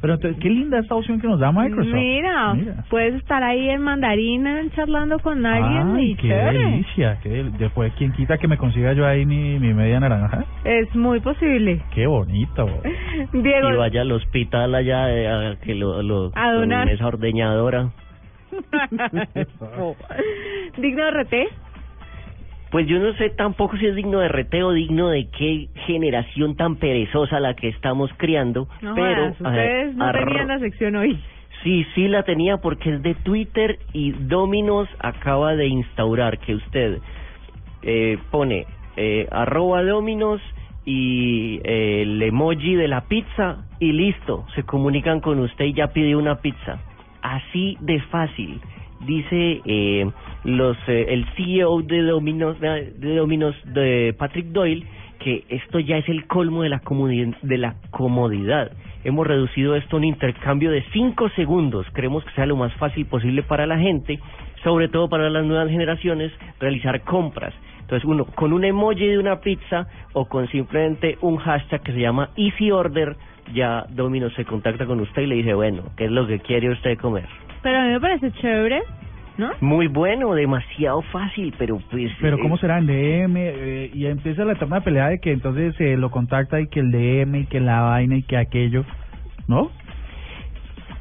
Pero 0.00 0.09
entonces, 0.14 0.40
qué 0.42 0.48
linda 0.50 0.78
esta 0.78 0.94
opción 0.94 1.20
que 1.20 1.26
nos 1.26 1.38
da 1.40 1.52
Microsoft. 1.52 1.92
Mira, 1.94 2.54
Mira. 2.54 2.84
puedes 2.88 3.14
estar 3.14 3.42
ahí 3.42 3.68
en 3.70 3.82
mandarina 3.82 4.60
charlando 4.74 5.18
con 5.18 5.44
alguien 5.46 5.96
Ay, 5.96 6.10
y 6.12 6.14
qué 6.16 6.28
chévere. 6.28 6.58
delicia. 6.58 7.18
Qué 7.22 7.28
del- 7.28 7.56
Después, 7.58 7.92
¿quién 7.98 8.12
quita 8.12 8.38
que 8.38 8.48
me 8.48 8.56
consiga 8.56 8.92
yo 8.92 9.06
ahí 9.06 9.26
mi, 9.26 9.58
mi 9.58 9.74
media 9.74 10.00
naranja? 10.00 10.44
Es 10.64 10.94
muy 10.94 11.20
posible. 11.20 11.82
Qué 11.94 12.06
bonito. 12.06 12.66
Diego, 13.32 13.70
Y 13.72 13.76
vaya 13.76 14.00
al 14.02 14.12
hospital 14.12 14.74
allá 14.74 15.10
eh, 15.12 15.28
a 15.28 15.56
que 15.60 15.74
lo, 15.74 16.02
lo 16.02 16.30
A 16.34 16.52
donar. 16.52 16.84
con 16.86 16.94
esa 16.94 17.06
ordeñadora. 17.06 17.90
digno 20.78 21.04
de 21.04 21.10
RT. 21.10 21.34
Pues 22.70 22.86
yo 22.86 22.98
no 23.00 23.12
sé 23.14 23.30
tampoco 23.30 23.76
si 23.76 23.86
es 23.86 23.96
digno 23.96 24.20
de 24.20 24.28
reteo 24.28 24.72
digno 24.72 25.08
de 25.08 25.28
qué 25.28 25.68
generación 25.86 26.56
tan 26.56 26.76
perezosa 26.76 27.40
la 27.40 27.54
que 27.54 27.68
estamos 27.68 28.10
criando, 28.16 28.68
No 28.80 28.94
pero 28.94 29.30
ustedes 29.30 29.96
no 29.96 30.12
tenían 30.12 30.48
la 30.48 30.58
sección 30.60 30.96
hoy. 30.96 31.20
Sí, 31.64 31.84
sí 31.94 32.08
la 32.08 32.22
tenía 32.22 32.58
porque 32.58 32.94
es 32.94 33.02
de 33.02 33.14
Twitter 33.14 33.78
y 33.92 34.12
Dominos 34.12 34.88
acaba 34.98 35.56
de 35.56 35.66
instaurar 35.66 36.38
que 36.38 36.54
usted 36.54 36.98
eh, 37.82 38.18
pone 38.30 38.66
eh, 38.96 39.26
arroba 39.30 39.82
Dominos 39.82 40.40
y 40.84 41.60
eh, 41.64 42.02
el 42.02 42.22
emoji 42.22 42.74
de 42.76 42.88
la 42.88 43.02
pizza 43.02 43.64
y 43.78 43.92
listo, 43.92 44.46
se 44.54 44.62
comunican 44.62 45.20
con 45.20 45.38
usted 45.40 45.66
y 45.66 45.74
ya 45.74 45.88
pidió 45.88 46.18
una 46.18 46.36
pizza. 46.36 46.80
Así 47.22 47.76
de 47.80 48.00
fácil. 48.02 48.60
Dice 49.06 49.60
eh, 49.64 50.10
los 50.44 50.76
eh, 50.86 51.06
el 51.08 51.26
CEO 51.36 51.82
de 51.82 52.02
Dominos 52.02 52.58
de 52.60 53.14
Dominos 53.16 53.54
de 53.64 54.14
Patrick 54.18 54.46
Doyle 54.46 54.86
que 55.20 55.44
esto 55.50 55.78
ya 55.78 55.98
es 55.98 56.08
el 56.08 56.26
colmo 56.26 56.62
de 56.62 56.70
la 56.70 56.80
comodidad, 56.80 57.36
de 57.42 57.58
la 57.58 57.74
comodidad. 57.90 58.72
Hemos 59.04 59.26
reducido 59.26 59.76
esto 59.76 59.96
a 59.96 59.98
un 59.98 60.04
intercambio 60.04 60.70
de 60.70 60.82
cinco 60.92 61.28
segundos. 61.30 61.86
Creemos 61.92 62.24
que 62.24 62.32
sea 62.32 62.46
lo 62.46 62.56
más 62.56 62.72
fácil 62.74 63.06
posible 63.06 63.42
para 63.42 63.66
la 63.66 63.78
gente, 63.78 64.18
sobre 64.64 64.88
todo 64.88 65.08
para 65.08 65.30
las 65.30 65.44
nuevas 65.44 65.68
generaciones, 65.68 66.32
realizar 66.58 67.02
compras. 67.02 67.54
Entonces 67.80 68.08
uno 68.08 68.24
con 68.24 68.52
un 68.52 68.64
emoji 68.64 69.06
de 69.06 69.18
una 69.18 69.40
pizza 69.40 69.86
o 70.12 70.26
con 70.26 70.48
simplemente 70.48 71.18
un 71.20 71.36
hashtag 71.36 71.82
que 71.82 71.92
se 71.92 72.00
llama 72.00 72.30
Easy 72.36 72.70
Order, 72.70 73.16
ya 73.52 73.84
Domino's 73.90 74.32
se 74.34 74.44
contacta 74.44 74.86
con 74.86 75.00
usted 75.00 75.22
y 75.22 75.26
le 75.26 75.34
dice, 75.36 75.54
bueno, 75.54 75.82
¿qué 75.96 76.04
es 76.04 76.10
lo 76.10 76.26
que 76.26 76.38
quiere 76.38 76.70
usted 76.70 76.96
comer? 76.98 77.26
Pero 77.62 77.78
a 77.78 77.82
mí 77.82 77.88
me 77.88 78.00
parece 78.00 78.30
chévere, 78.32 78.82
¿no? 79.38 79.50
Muy 79.60 79.86
bueno, 79.86 80.34
demasiado 80.34 81.02
fácil, 81.02 81.54
pero 81.58 81.78
pues... 81.90 82.10
Pero 82.20 82.36
eh, 82.36 82.40
¿cómo 82.40 82.56
será 82.58 82.78
en 82.78 82.86
DM? 82.86 83.36
Eh, 83.36 83.90
y 83.94 84.06
empieza 84.06 84.44
la 84.44 84.52
eterna 84.52 84.80
pelea 84.80 85.08
de 85.08 85.20
que 85.20 85.32
entonces 85.32 85.74
eh, 85.80 85.96
lo 85.96 86.10
contacta 86.10 86.60
y 86.60 86.68
que 86.68 86.80
el 86.80 86.90
DM 86.90 87.36
y 87.36 87.46
que 87.46 87.60
la 87.60 87.80
vaina 87.82 88.16
y 88.16 88.22
que 88.22 88.36
aquello, 88.36 88.84
¿no? 89.46 89.70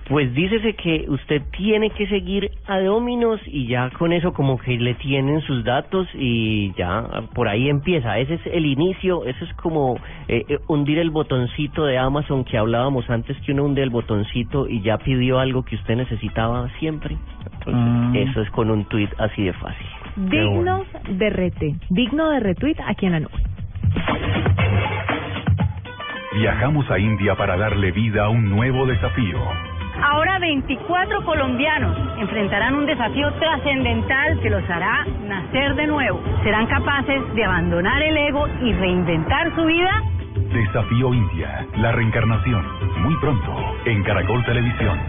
Pues 0.09 0.33
dícese 0.33 0.73
que 0.73 1.05
usted 1.07 1.43
tiene 1.55 1.91
que 1.91 2.07
seguir 2.07 2.49
a 2.65 2.79
Dominos 2.79 3.39
y 3.45 3.67
ya 3.67 3.91
con 3.91 4.11
eso 4.11 4.33
como 4.33 4.57
que 4.57 4.71
le 4.75 4.95
tienen 4.95 5.39
sus 5.41 5.63
datos 5.63 6.07
y 6.15 6.73
ya 6.73 7.03
por 7.35 7.47
ahí 7.47 7.69
empieza. 7.69 8.17
Ese 8.17 8.33
es 8.33 8.41
el 8.47 8.65
inicio, 8.65 9.23
eso 9.25 9.45
es 9.45 9.53
como 9.53 9.97
eh, 10.27 10.43
eh, 10.49 10.57
hundir 10.67 10.97
el 10.97 11.11
botoncito 11.11 11.85
de 11.85 11.99
Amazon 11.99 12.43
que 12.43 12.57
hablábamos 12.57 13.07
antes 13.07 13.37
que 13.45 13.51
uno 13.51 13.65
hunde 13.65 13.83
el 13.83 13.91
botoncito 13.91 14.67
y 14.67 14.81
ya 14.81 14.97
pidió 14.97 15.37
algo 15.37 15.63
que 15.63 15.75
usted 15.75 15.95
necesitaba 15.95 16.67
siempre. 16.79 17.15
Entonces, 17.59 17.75
Ah. 17.75 18.11
eso 18.15 18.41
es 18.41 18.49
con 18.49 18.71
un 18.71 18.85
tweet 18.85 19.09
así 19.19 19.43
de 19.43 19.53
fácil. 19.53 19.87
Dignos 20.15 20.87
de 21.07 21.29
RT. 21.29 21.75
Digno 21.91 22.29
de 22.31 22.39
retweet 22.39 22.77
aquí 22.87 23.05
en 23.05 23.11
la 23.11 23.19
nube. 23.19 23.43
Viajamos 26.33 26.89
a 26.89 26.97
India 26.97 27.35
para 27.35 27.57
darle 27.57 27.91
vida 27.91 28.25
a 28.25 28.29
un 28.29 28.49
nuevo 28.49 28.87
desafío. 28.87 29.68
Ahora 30.01 30.39
24 30.39 31.25
colombianos 31.25 31.97
enfrentarán 32.19 32.75
un 32.75 32.85
desafío 32.85 33.31
trascendental 33.33 34.39
que 34.41 34.49
los 34.49 34.67
hará 34.69 35.05
nacer 35.27 35.75
de 35.75 35.87
nuevo. 35.87 36.21
¿Serán 36.43 36.67
capaces 36.67 37.33
de 37.35 37.43
abandonar 37.43 38.01
el 38.01 38.15
ego 38.17 38.47
y 38.61 38.73
reinventar 38.73 39.53
su 39.55 39.65
vida? 39.65 40.03
Desafío 40.53 41.13
India, 41.13 41.65
la 41.77 41.91
reencarnación. 41.91 42.65
Muy 43.01 43.15
pronto, 43.17 43.53
en 43.85 44.03
Caracol 44.03 44.43
Televisión. 44.45 44.99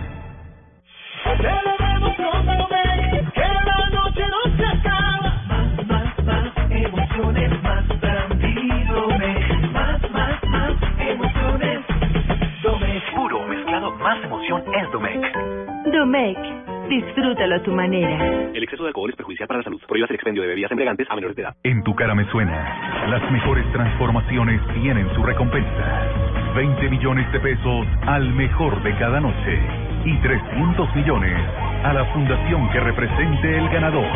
Disfrútalo 16.90 17.54
a 17.54 17.62
tu 17.62 17.73
manera. 17.73 18.50
El 18.52 18.62
exceso 18.62 18.82
de 18.82 18.88
alcohol 18.88 19.11
es 19.11 19.16
perjudicial 19.16 19.47
para 19.47 19.59
la 19.59 19.64
salud. 19.64 19.80
Prohíbas 19.87 20.11
el 20.11 20.16
expendio 20.16 20.42
de 20.42 20.49
bebidas 20.49 20.70
embriagantes 20.73 21.09
a 21.09 21.14
menores 21.14 21.37
de 21.37 21.42
edad. 21.42 21.54
En 21.62 21.82
tu 21.85 21.94
cara 21.94 22.14
me 22.14 22.28
suena. 22.30 23.06
Las 23.09 23.30
mejores 23.30 23.64
transformaciones 23.73 24.61
tienen 24.75 25.09
su 25.14 25.23
recompensa. 25.23 26.52
20 26.54 26.90
millones 26.90 27.30
de 27.32 27.40
pesos 27.40 27.87
al 28.06 28.35
mejor 28.35 28.82
de 28.82 28.94
cada 28.97 29.20
noche. 29.20 29.59
Y 30.04 30.16
300 30.18 30.97
millones 30.97 31.37
a 31.85 31.92
la 31.92 32.04
fundación 32.06 32.68
que 32.70 32.80
represente 32.80 33.59
el 33.59 33.68
ganador. 33.68 34.11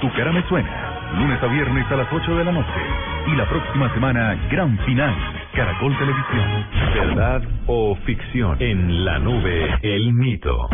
Tu 0.00 0.12
cara 0.12 0.32
me 0.32 0.42
suena. 0.48 1.12
Lunes 1.18 1.42
a 1.42 1.46
viernes 1.46 1.86
a 1.90 1.96
las 1.96 2.12
8 2.12 2.36
de 2.36 2.44
la 2.44 2.52
noche. 2.52 2.80
Y 3.28 3.36
la 3.36 3.48
próxima 3.48 3.92
semana, 3.94 4.36
gran 4.50 4.76
final. 4.80 5.14
Caracol 5.54 5.96
Televisión. 5.98 6.66
¿Verdad 6.94 7.42
o 7.66 7.94
ficción? 8.06 8.56
En 8.60 9.04
la 9.04 9.18
nube, 9.18 9.68
el 9.82 10.12
mito. 10.14 10.68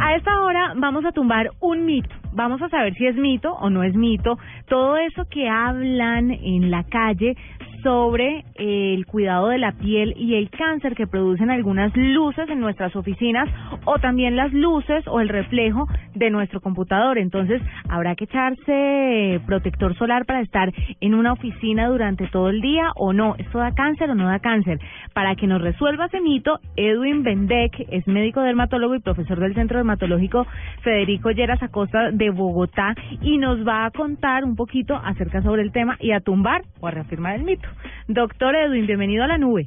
A 0.00 0.14
esta 0.16 0.40
hora 0.40 0.72
vamos 0.76 1.04
a 1.04 1.12
tumbar 1.12 1.50
un 1.60 1.86
mito. 1.86 2.14
Vamos 2.32 2.60
a 2.60 2.68
saber 2.68 2.94
si 2.94 3.06
es 3.06 3.16
mito 3.16 3.52
o 3.52 3.70
no 3.70 3.84
es 3.84 3.94
mito. 3.94 4.36
Todo 4.68 4.96
eso 4.96 5.24
que 5.30 5.48
hablan 5.48 6.32
en 6.32 6.70
la 6.70 6.82
calle 6.84 7.36
sobre 7.84 8.44
el 8.54 9.04
cuidado 9.06 9.48
de 9.48 9.58
la 9.58 9.72
piel 9.72 10.14
y 10.16 10.34
el 10.34 10.50
cáncer 10.50 10.94
que 10.94 11.06
producen 11.06 11.50
algunas 11.50 11.94
luces 11.94 12.48
en 12.48 12.58
nuestras 12.58 12.96
oficinas 12.96 13.48
o 13.84 13.98
también 13.98 14.36
las 14.36 14.52
luces 14.52 15.06
o 15.06 15.20
el 15.20 15.28
reflejo 15.28 15.86
de 16.14 16.30
nuestro 16.30 16.60
computador. 16.60 17.18
Entonces, 17.18 17.60
habrá 17.88 18.16
que 18.16 18.24
echarse 18.24 19.40
protector 19.46 19.96
solar 19.96 20.24
para 20.24 20.40
estar 20.40 20.72
en 21.00 21.14
una 21.14 21.32
oficina 21.32 21.86
durante 21.88 22.26
todo 22.28 22.48
el 22.48 22.62
día 22.62 22.90
o 22.96 23.12
no. 23.12 23.36
¿Esto 23.36 23.58
da 23.58 23.74
cáncer 23.74 24.10
o 24.10 24.14
no 24.14 24.28
da 24.28 24.38
cáncer? 24.38 24.78
Para 25.12 25.36
que 25.36 25.46
nos 25.46 25.60
resuelva 25.60 26.06
ese 26.06 26.20
mito, 26.20 26.58
Edwin 26.76 27.22
Bendek 27.22 27.86
es 27.90 28.06
médico 28.06 28.40
dermatólogo 28.40 28.94
y 28.94 29.00
profesor 29.00 29.38
del 29.38 29.54
Centro 29.54 29.76
Dermatológico 29.76 30.46
Federico 30.82 31.30
Lleras 31.30 31.62
Acosta 31.62 32.10
de 32.10 32.30
Bogotá 32.30 32.94
y 33.20 33.36
nos 33.36 33.66
va 33.66 33.84
a 33.84 33.90
contar 33.90 34.44
un 34.44 34.56
poquito 34.56 34.96
acerca 34.96 35.42
sobre 35.42 35.62
el 35.62 35.70
tema 35.70 35.98
y 36.00 36.12
a 36.12 36.20
tumbar 36.20 36.62
o 36.80 36.86
a 36.86 36.90
reafirmar 36.90 37.34
el 37.36 37.44
mito. 37.44 37.68
Doctor 38.08 38.54
Edwin, 38.54 38.86
bienvenido 38.86 39.24
a 39.24 39.28
la 39.28 39.38
nube. 39.38 39.66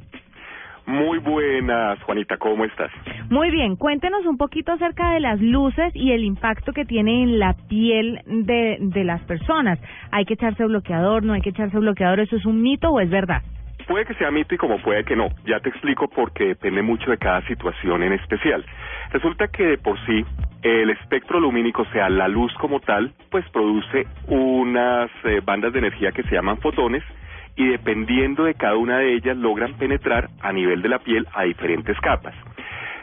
Muy 0.88 1.18
buenas, 1.18 2.02
Juanita, 2.04 2.38
¿cómo 2.38 2.64
estás? 2.64 2.90
Muy 3.28 3.50
bien, 3.50 3.76
cuéntenos 3.76 4.24
un 4.24 4.38
poquito 4.38 4.72
acerca 4.72 5.10
de 5.10 5.20
las 5.20 5.38
luces 5.38 5.94
y 5.94 6.12
el 6.12 6.24
impacto 6.24 6.72
que 6.72 6.86
tiene 6.86 7.24
en 7.24 7.38
la 7.38 7.54
piel 7.68 8.22
de, 8.24 8.78
de 8.80 9.04
las 9.04 9.20
personas. 9.24 9.78
¿Hay 10.10 10.24
que 10.24 10.32
echarse 10.32 10.64
bloqueador? 10.64 11.24
¿No 11.24 11.34
hay 11.34 11.42
que 11.42 11.50
echarse 11.50 11.78
bloqueador? 11.78 12.20
¿Eso 12.20 12.36
es 12.36 12.46
un 12.46 12.62
mito 12.62 12.88
o 12.88 13.00
es 13.00 13.10
verdad? 13.10 13.42
Puede 13.86 14.06
que 14.06 14.14
sea 14.14 14.30
mito 14.30 14.54
y 14.54 14.58
como 14.58 14.78
puede 14.78 15.04
que 15.04 15.14
no. 15.14 15.28
Ya 15.44 15.60
te 15.60 15.68
explico 15.68 16.08
porque 16.08 16.46
depende 16.46 16.80
mucho 16.80 17.10
de 17.10 17.18
cada 17.18 17.42
situación 17.46 18.02
en 18.02 18.14
especial. 18.14 18.64
Resulta 19.12 19.48
que 19.48 19.64
de 19.64 19.78
por 19.78 19.98
sí 20.06 20.24
el 20.62 20.88
espectro 20.88 21.38
lumínico, 21.38 21.82
o 21.82 21.92
sea, 21.92 22.08
la 22.08 22.28
luz 22.28 22.52
como 22.54 22.80
tal, 22.80 23.12
pues 23.30 23.48
produce 23.50 24.06
unas 24.26 25.10
eh, 25.24 25.40
bandas 25.44 25.74
de 25.74 25.80
energía 25.80 26.12
que 26.12 26.22
se 26.22 26.34
llaman 26.34 26.58
fotones 26.58 27.02
y 27.58 27.66
dependiendo 27.66 28.44
de 28.44 28.54
cada 28.54 28.76
una 28.76 28.98
de 28.98 29.14
ellas 29.14 29.36
logran 29.36 29.74
penetrar 29.74 30.30
a 30.40 30.52
nivel 30.52 30.80
de 30.80 30.88
la 30.88 31.00
piel 31.00 31.26
a 31.34 31.42
diferentes 31.42 31.98
capas. 32.00 32.32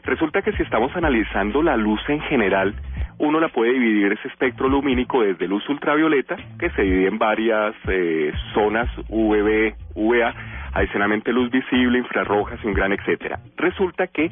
Resulta 0.03 0.41
que 0.41 0.53
si 0.53 0.63
estamos 0.63 0.95
analizando 0.95 1.61
la 1.61 1.75
luz 1.75 1.99
en 2.07 2.21
general, 2.21 2.73
uno 3.17 3.41
la 3.41 3.49
puede 3.49 3.73
dividir 3.73 4.13
ese 4.13 4.29
espectro 4.29 4.69
lumínico 4.69 5.21
desde 5.21 5.47
luz 5.47 5.67
ultravioleta, 5.67 6.37
que 6.57 6.69
se 6.69 6.83
divide 6.83 7.07
en 7.07 7.17
varias 7.17 7.75
eh, 7.89 8.31
zonas 8.53 8.87
UVB, 9.09 9.73
UVA, 9.95 10.33
adicionalmente 10.75 11.31
luz 11.31 11.49
visible, 11.49 11.97
infrarroja, 11.97 12.57
sin 12.57 12.73
gran, 12.73 12.91
etcétera. 12.91 13.39
Resulta 13.57 14.07
que 14.07 14.29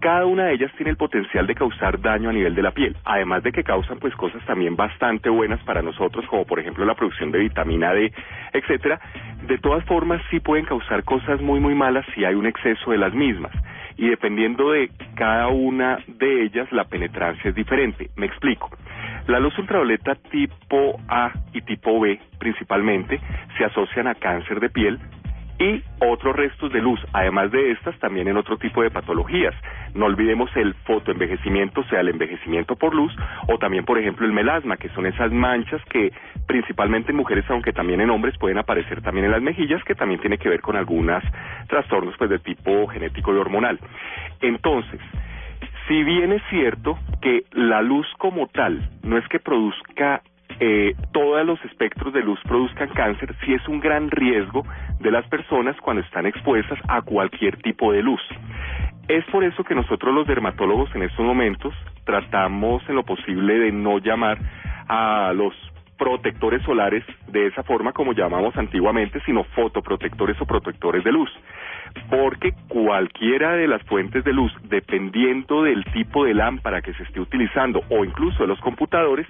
cada 0.00 0.26
una 0.26 0.44
de 0.44 0.54
ellas 0.54 0.70
tiene 0.76 0.90
el 0.90 0.96
potencial 0.96 1.46
de 1.46 1.54
causar 1.54 2.00
daño 2.00 2.28
a 2.28 2.32
nivel 2.32 2.54
de 2.54 2.62
la 2.62 2.70
piel, 2.70 2.96
además 3.04 3.42
de 3.42 3.50
que 3.50 3.64
causan 3.64 3.98
pues 3.98 4.14
cosas 4.14 4.44
también 4.44 4.76
bastante 4.76 5.30
buenas 5.30 5.60
para 5.64 5.82
nosotros, 5.82 6.24
como 6.26 6.44
por 6.44 6.60
ejemplo 6.60 6.84
la 6.84 6.94
producción 6.94 7.32
de 7.32 7.38
vitamina 7.40 7.92
D, 7.92 8.12
etcétera. 8.52 9.00
De 9.48 9.58
todas 9.58 9.84
formas 9.86 10.20
sí 10.30 10.38
pueden 10.38 10.66
causar 10.66 11.02
cosas 11.02 11.40
muy 11.40 11.58
muy 11.58 11.74
malas 11.74 12.04
si 12.14 12.24
hay 12.24 12.34
un 12.34 12.46
exceso 12.46 12.90
de 12.90 12.98
las 12.98 13.14
mismas 13.14 13.52
y 13.96 14.08
dependiendo 14.08 14.72
de 14.72 14.90
cada 15.14 15.48
una 15.48 15.98
de 16.06 16.44
ellas 16.44 16.70
la 16.72 16.84
penetrancia 16.84 17.48
es 17.48 17.54
diferente. 17.54 18.10
Me 18.16 18.26
explico. 18.26 18.70
La 19.26 19.40
luz 19.40 19.58
ultravioleta 19.58 20.14
tipo 20.30 21.00
A 21.08 21.32
y 21.52 21.60
tipo 21.62 21.98
B 21.98 22.20
principalmente 22.38 23.20
se 23.56 23.64
asocian 23.64 24.06
a 24.06 24.14
cáncer 24.14 24.60
de 24.60 24.68
piel, 24.68 25.00
y 25.58 25.82
otros 26.00 26.36
restos 26.36 26.72
de 26.72 26.80
luz, 26.80 27.00
además 27.12 27.50
de 27.50 27.72
estas 27.72 27.98
también 27.98 28.28
en 28.28 28.36
otro 28.36 28.58
tipo 28.58 28.82
de 28.82 28.90
patologías. 28.90 29.54
No 29.94 30.06
olvidemos 30.06 30.54
el 30.56 30.74
fotoenvejecimiento, 30.84 31.82
sea 31.84 32.00
el 32.00 32.08
envejecimiento 32.08 32.76
por 32.76 32.94
luz, 32.94 33.14
o 33.48 33.58
también, 33.58 33.84
por 33.84 33.98
ejemplo, 33.98 34.26
el 34.26 34.32
melasma, 34.32 34.76
que 34.76 34.90
son 34.90 35.06
esas 35.06 35.32
manchas 35.32 35.82
que 35.86 36.12
principalmente 36.46 37.12
en 37.12 37.16
mujeres, 37.16 37.44
aunque 37.48 37.72
también 37.72 38.00
en 38.00 38.10
hombres, 38.10 38.36
pueden 38.38 38.58
aparecer 38.58 39.00
también 39.02 39.26
en 39.26 39.32
las 39.32 39.42
mejillas, 39.42 39.82
que 39.84 39.94
también 39.94 40.20
tiene 40.20 40.38
que 40.38 40.48
ver 40.48 40.60
con 40.60 40.76
algunos 40.76 41.22
trastornos 41.68 42.14
pues 42.18 42.30
de 42.30 42.38
tipo 42.38 42.86
genético 42.88 43.34
y 43.34 43.38
hormonal. 43.38 43.78
Entonces, 44.40 45.00
si 45.88 46.02
bien 46.02 46.32
es 46.32 46.42
cierto 46.50 46.98
que 47.22 47.44
la 47.52 47.80
luz 47.80 48.06
como 48.18 48.48
tal 48.48 48.90
no 49.02 49.16
es 49.16 49.26
que 49.28 49.38
produzca 49.38 50.22
eh, 50.58 50.94
todos 51.12 51.44
los 51.44 51.62
espectros 51.64 52.12
de 52.14 52.22
luz 52.22 52.40
produzcan 52.44 52.88
cáncer, 52.90 53.34
sí 53.44 53.52
es 53.52 53.66
un 53.68 53.80
gran 53.80 54.10
riesgo 54.10 54.64
de 55.00 55.10
las 55.10 55.26
personas 55.28 55.76
cuando 55.82 56.02
están 56.02 56.26
expuestas 56.26 56.78
a 56.88 57.02
cualquier 57.02 57.56
tipo 57.58 57.92
de 57.92 58.02
luz. 58.02 58.20
Es 59.08 59.24
por 59.26 59.44
eso 59.44 59.62
que 59.64 59.74
nosotros 59.74 60.14
los 60.14 60.26
dermatólogos 60.26 60.94
en 60.94 61.02
estos 61.02 61.24
momentos 61.24 61.74
tratamos 62.04 62.82
en 62.88 62.96
lo 62.96 63.04
posible 63.04 63.58
de 63.58 63.72
no 63.72 63.98
llamar 63.98 64.38
a 64.88 65.32
los 65.34 65.54
protectores 65.98 66.62
solares 66.62 67.04
de 67.28 67.46
esa 67.46 67.62
forma 67.62 67.92
como 67.92 68.12
llamamos 68.12 68.56
antiguamente, 68.56 69.20
sino 69.24 69.44
fotoprotectores 69.44 70.40
o 70.40 70.46
protectores 70.46 71.04
de 71.04 71.12
luz. 71.12 71.30
Porque 72.10 72.52
cualquiera 72.68 73.52
de 73.52 73.66
las 73.68 73.82
fuentes 73.84 74.24
de 74.24 74.32
luz, 74.32 74.52
dependiendo 74.64 75.62
del 75.62 75.84
tipo 75.92 76.24
de 76.24 76.34
lámpara 76.34 76.82
que 76.82 76.92
se 76.94 77.02
esté 77.04 77.20
utilizando 77.20 77.82
o 77.88 78.04
incluso 78.04 78.42
de 78.42 78.48
los 78.48 78.60
computadores, 78.60 79.26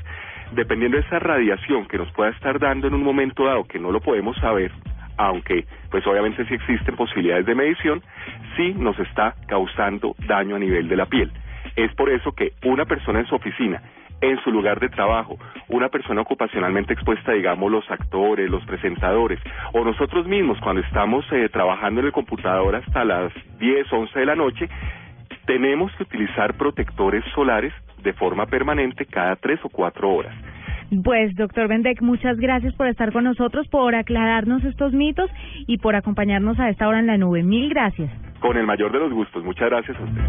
dependiendo 0.52 0.96
de 0.96 1.04
esa 1.04 1.18
radiación 1.18 1.86
que 1.86 1.98
nos 1.98 2.10
pueda 2.12 2.30
estar 2.30 2.58
dando 2.58 2.86
en 2.86 2.94
un 2.94 3.02
momento 3.02 3.44
dado 3.44 3.64
que 3.64 3.78
no 3.78 3.90
lo 3.90 4.00
podemos 4.00 4.36
saber, 4.36 4.72
aunque 5.16 5.64
pues 5.90 6.06
obviamente 6.06 6.44
sí 6.46 6.54
existen 6.54 6.96
posibilidades 6.96 7.46
de 7.46 7.54
medición, 7.54 8.02
sí 8.56 8.74
nos 8.74 8.98
está 8.98 9.34
causando 9.48 10.14
daño 10.26 10.56
a 10.56 10.58
nivel 10.58 10.88
de 10.88 10.96
la 10.96 11.06
piel. 11.06 11.30
Es 11.74 11.94
por 11.94 12.10
eso 12.10 12.32
que 12.32 12.52
una 12.64 12.84
persona 12.84 13.20
en 13.20 13.26
su 13.26 13.34
oficina, 13.34 13.82
en 14.20 14.40
su 14.42 14.50
lugar 14.50 14.80
de 14.80 14.88
trabajo, 14.88 15.38
una 15.68 15.88
persona 15.88 16.22
ocupacionalmente 16.22 16.94
expuesta, 16.94 17.32
digamos 17.32 17.70
los 17.70 17.90
actores, 17.90 18.50
los 18.50 18.64
presentadores, 18.64 19.38
o 19.72 19.84
nosotros 19.84 20.26
mismos 20.26 20.58
cuando 20.60 20.80
estamos 20.82 21.24
eh, 21.32 21.48
trabajando 21.50 22.00
en 22.00 22.06
el 22.06 22.12
computador 22.12 22.76
hasta 22.76 23.04
las 23.04 23.32
10, 23.58 23.92
11 23.92 24.18
de 24.18 24.26
la 24.26 24.34
noche, 24.34 24.68
tenemos 25.46 25.92
que 25.96 26.04
utilizar 26.04 26.54
protectores 26.54 27.24
solares 27.34 27.72
de 28.06 28.12
forma 28.12 28.46
permanente 28.46 29.04
cada 29.04 29.34
tres 29.36 29.58
o 29.64 29.68
cuatro 29.68 30.08
horas. 30.14 30.32
Pues, 31.02 31.34
doctor 31.34 31.66
Bendek, 31.66 32.00
muchas 32.00 32.38
gracias 32.38 32.72
por 32.74 32.86
estar 32.86 33.12
con 33.12 33.24
nosotros, 33.24 33.66
por 33.68 33.96
aclararnos 33.96 34.62
estos 34.64 34.92
mitos 34.92 35.28
y 35.66 35.78
por 35.78 35.96
acompañarnos 35.96 36.58
a 36.60 36.70
esta 36.70 36.86
hora 36.86 37.00
en 37.00 37.08
la 37.08 37.18
nube. 37.18 37.42
Mil 37.42 37.68
gracias. 37.68 38.08
Con 38.38 38.56
el 38.56 38.64
mayor 38.64 38.92
de 38.92 39.00
los 39.00 39.12
gustos. 39.12 39.44
Muchas 39.44 39.68
gracias 39.68 39.96
a 39.98 40.04
usted. 40.04 40.22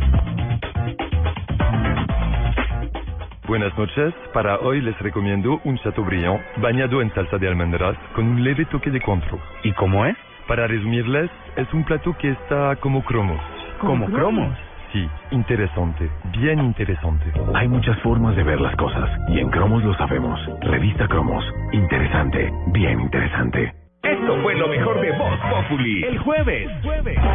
Buenas 3.48 3.78
noches. 3.78 4.14
Para 4.34 4.58
hoy 4.58 4.82
les 4.82 4.98
recomiendo 5.00 5.62
un 5.64 5.78
Chateaubriand 5.78 6.40
bañado 6.58 7.02
en 7.02 7.14
salsa 7.14 7.38
de 7.38 7.48
almendras 7.48 7.96
con 8.16 8.26
un 8.26 8.44
leve 8.44 8.66
toque 8.66 8.90
de 8.90 9.00
contro. 9.00 9.40
¿Y 9.64 9.72
cómo 9.74 10.06
es? 10.06 10.18
Para 10.48 10.66
resumirles, 10.66 11.30
es 11.56 11.72
un 11.74 11.84
plato 11.84 12.16
que 12.18 12.32
está 12.32 12.76
como 12.78 13.04
cromos. 13.04 13.40
¿Como 13.80 14.08
cromos? 14.08 14.67
Sí, 14.94 15.08
interesante, 15.32 16.10
bien 16.40 16.60
interesante. 16.60 17.26
Hay 17.54 17.68
muchas 17.68 17.98
formas 18.00 18.36
de 18.36 18.44
ver 18.44 18.62
las 18.62 18.76
cosas 18.78 19.10
y 19.28 19.40
en 19.40 19.50
Cromos 19.50 19.84
lo 19.84 19.94
sabemos. 19.96 20.40
Revista 20.62 21.08
Cromos. 21.08 21.44
Interesante, 21.74 22.52
bien 22.68 23.02
interesante. 23.02 23.74
Esto 24.04 24.38
fue 24.42 24.56
lo 24.56 24.68
mejor 24.70 25.02
de 25.02 25.12
Voz 25.12 25.38
Populi. 25.52 26.04
El 26.04 26.18
jueves. 26.20 26.70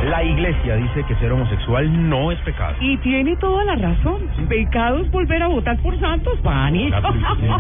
La 0.09 0.23
iglesia 0.25 0.77
dice 0.77 1.05
que 1.05 1.15
ser 1.17 1.31
homosexual 1.33 2.09
no 2.09 2.33
es 2.33 2.39
pecado. 2.41 2.75
Y 2.81 2.97
tiene 2.99 3.37
toda 3.37 3.65
la 3.65 3.75
razón. 3.77 4.23
Pecado 4.49 4.99
es 5.01 5.11
volver 5.11 5.43
a 5.43 5.49
votar 5.49 5.77
por 5.83 5.99
Santos, 6.01 6.39
Pani. 6.41 6.91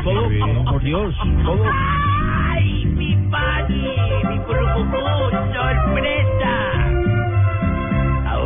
todo, 0.02 0.28
por 0.70 0.82
Dios, 0.84 1.14
todo. 1.44 1.64
¡Ay, 2.54 2.86
mi 2.86 3.14
Pani! 3.30 3.88
¡Mi 4.30 4.38
provocó! 4.40 5.30
¡Sorpresa! 5.30 6.71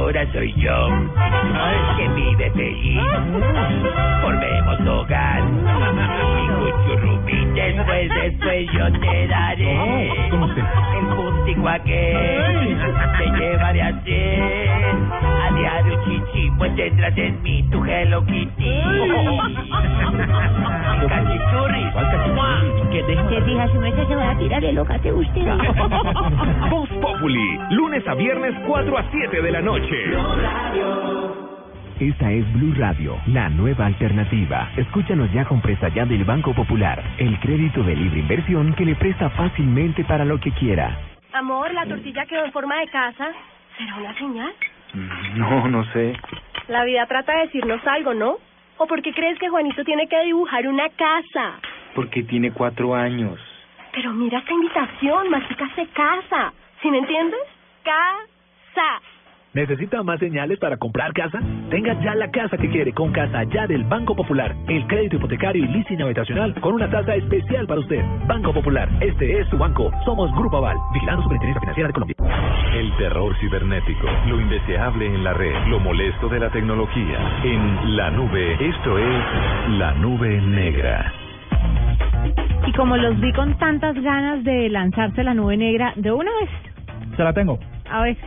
Ahora 0.06 0.24
soy 0.32 0.54
yo, 0.54 0.88
que 1.96 2.08
vive 2.10 2.48
feliz. 2.52 3.02
Formemos 4.22 4.80
hogar. 4.86 5.42
Mi 5.42 6.46
cuchurrumín, 6.70 7.54
después, 7.54 8.08
después 8.14 8.68
yo 8.72 8.92
te 9.00 9.26
daré. 9.26 10.10
El 10.12 11.06
puntico 11.08 11.68
aquel 11.68 12.78
te 13.18 13.30
llevaré 13.36 13.82
a 13.82 14.04
ser. 14.04 15.25
A 15.56 15.58
diario 15.58 16.04
chichi, 16.04 16.50
pues 16.58 16.76
tendrás 16.76 17.16
en 17.16 17.42
mí 17.42 17.62
tu 17.70 17.82
Hello 17.82 18.22
Kitty. 18.26 18.82
Cachichurris. 21.08 21.92
Que 22.90 23.02
te 23.02 23.42
fijas, 23.42 23.70
si 23.72 23.78
me 23.78 23.90
se 23.92 24.14
va 24.14 24.30
a 24.32 24.38
tirar 24.38 24.60
de 24.60 24.72
loca, 24.74 24.98
te 24.98 25.10
usted. 25.10 25.40
Voz 26.70 26.88
Populi, 27.00 27.58
lunes 27.70 28.06
a 28.06 28.14
viernes 28.14 28.54
4 28.66 28.98
a 28.98 29.04
7 29.10 29.42
de 29.42 29.50
la 29.50 29.62
noche. 29.62 29.96
Esta 32.00 32.30
es 32.30 32.52
Blue 32.52 32.74
Radio, 32.76 33.16
la 33.28 33.48
nueva 33.48 33.86
alternativa. 33.86 34.70
Escúchanos 34.76 35.32
ya 35.32 35.46
con 35.46 35.62
presta 35.62 35.88
ya 35.88 36.04
del 36.04 36.24
Banco 36.24 36.52
Popular, 36.54 37.02
el 37.16 37.40
crédito 37.40 37.82
de 37.82 37.96
libre 37.96 38.20
inversión 38.20 38.74
que 38.74 38.84
le 38.84 38.94
presta 38.94 39.30
fácilmente 39.30 40.04
para 40.04 40.26
lo 40.26 40.38
que 40.38 40.52
quiera. 40.52 40.98
Amor, 41.32 41.72
la 41.72 41.86
tortilla 41.86 42.26
quedó 42.26 42.44
en 42.44 42.52
forma 42.52 42.78
de 42.80 42.88
casa. 42.88 43.30
¿Será 43.78 43.96
una 43.96 44.14
señal? 44.18 44.52
No, 45.36 45.68
no 45.68 45.84
sé. 45.92 46.14
La 46.68 46.84
vida 46.84 47.06
trata 47.06 47.34
de 47.34 47.46
decirnos 47.46 47.86
algo, 47.86 48.14
¿no? 48.14 48.38
¿O 48.78 48.86
por 48.86 49.02
qué 49.02 49.12
crees 49.12 49.38
que 49.38 49.48
Juanito 49.48 49.84
tiene 49.84 50.08
que 50.08 50.20
dibujar 50.22 50.66
una 50.66 50.88
casa? 50.90 51.60
Porque 51.94 52.22
tiene 52.22 52.52
cuatro 52.52 52.94
años. 52.94 53.38
Pero 53.92 54.12
mira 54.12 54.38
esta 54.38 54.52
invitación, 54.52 55.30
Mágica 55.30 55.70
se 55.74 55.86
casa. 55.88 56.52
¿Sí 56.82 56.90
me 56.90 56.98
entiendes? 56.98 57.40
Casa. 57.82 59.00
¿Necesita 59.56 60.02
más 60.02 60.20
señales 60.20 60.58
para 60.58 60.76
comprar 60.76 61.14
casa? 61.14 61.40
Tenga 61.70 61.98
ya 62.02 62.14
la 62.14 62.30
casa 62.30 62.58
que 62.58 62.68
quiere 62.68 62.92
con 62.92 63.10
Casa 63.10 63.42
Ya 63.44 63.66
del 63.66 63.84
Banco 63.84 64.14
Popular. 64.14 64.54
El 64.68 64.86
crédito 64.86 65.16
hipotecario 65.16 65.64
y 65.64 65.68
leasing 65.68 66.02
habitacional 66.02 66.52
con 66.60 66.74
una 66.74 66.90
tasa 66.90 67.14
especial 67.14 67.66
para 67.66 67.80
usted. 67.80 68.04
Banco 68.26 68.52
Popular, 68.52 68.86
este 69.00 69.40
es 69.40 69.48
su 69.48 69.56
banco. 69.56 69.90
Somos 70.04 70.30
Grupo 70.32 70.58
Aval, 70.58 70.76
vigilando 70.92 71.22
Superintendencia 71.22 71.60
Financiera 71.60 71.88
de 71.88 71.94
Colombia. 71.94 72.16
El 72.74 72.96
terror 72.98 73.34
cibernético, 73.40 74.06
lo 74.26 74.42
indeseable 74.42 75.06
en 75.06 75.24
la 75.24 75.32
red, 75.32 75.54
lo 75.68 75.80
molesto 75.80 76.28
de 76.28 76.38
la 76.38 76.50
tecnología. 76.50 77.18
En 77.42 77.96
la 77.96 78.10
nube, 78.10 78.52
esto 78.60 78.98
es 78.98 79.24
la 79.78 79.94
nube 79.94 80.38
negra. 80.38 81.14
Y 82.66 82.72
como 82.72 82.98
los 82.98 83.18
vi 83.20 83.32
con 83.32 83.56
tantas 83.56 83.94
ganas 84.02 84.44
de 84.44 84.68
lanzarse 84.68 85.24
la 85.24 85.32
nube 85.32 85.56
negra 85.56 85.94
de 85.96 86.12
una 86.12 86.30
vez, 86.42 86.50
Se 87.16 87.24
la 87.24 87.32
tengo. 87.32 87.58
A 87.88 88.02
ver. 88.02 88.18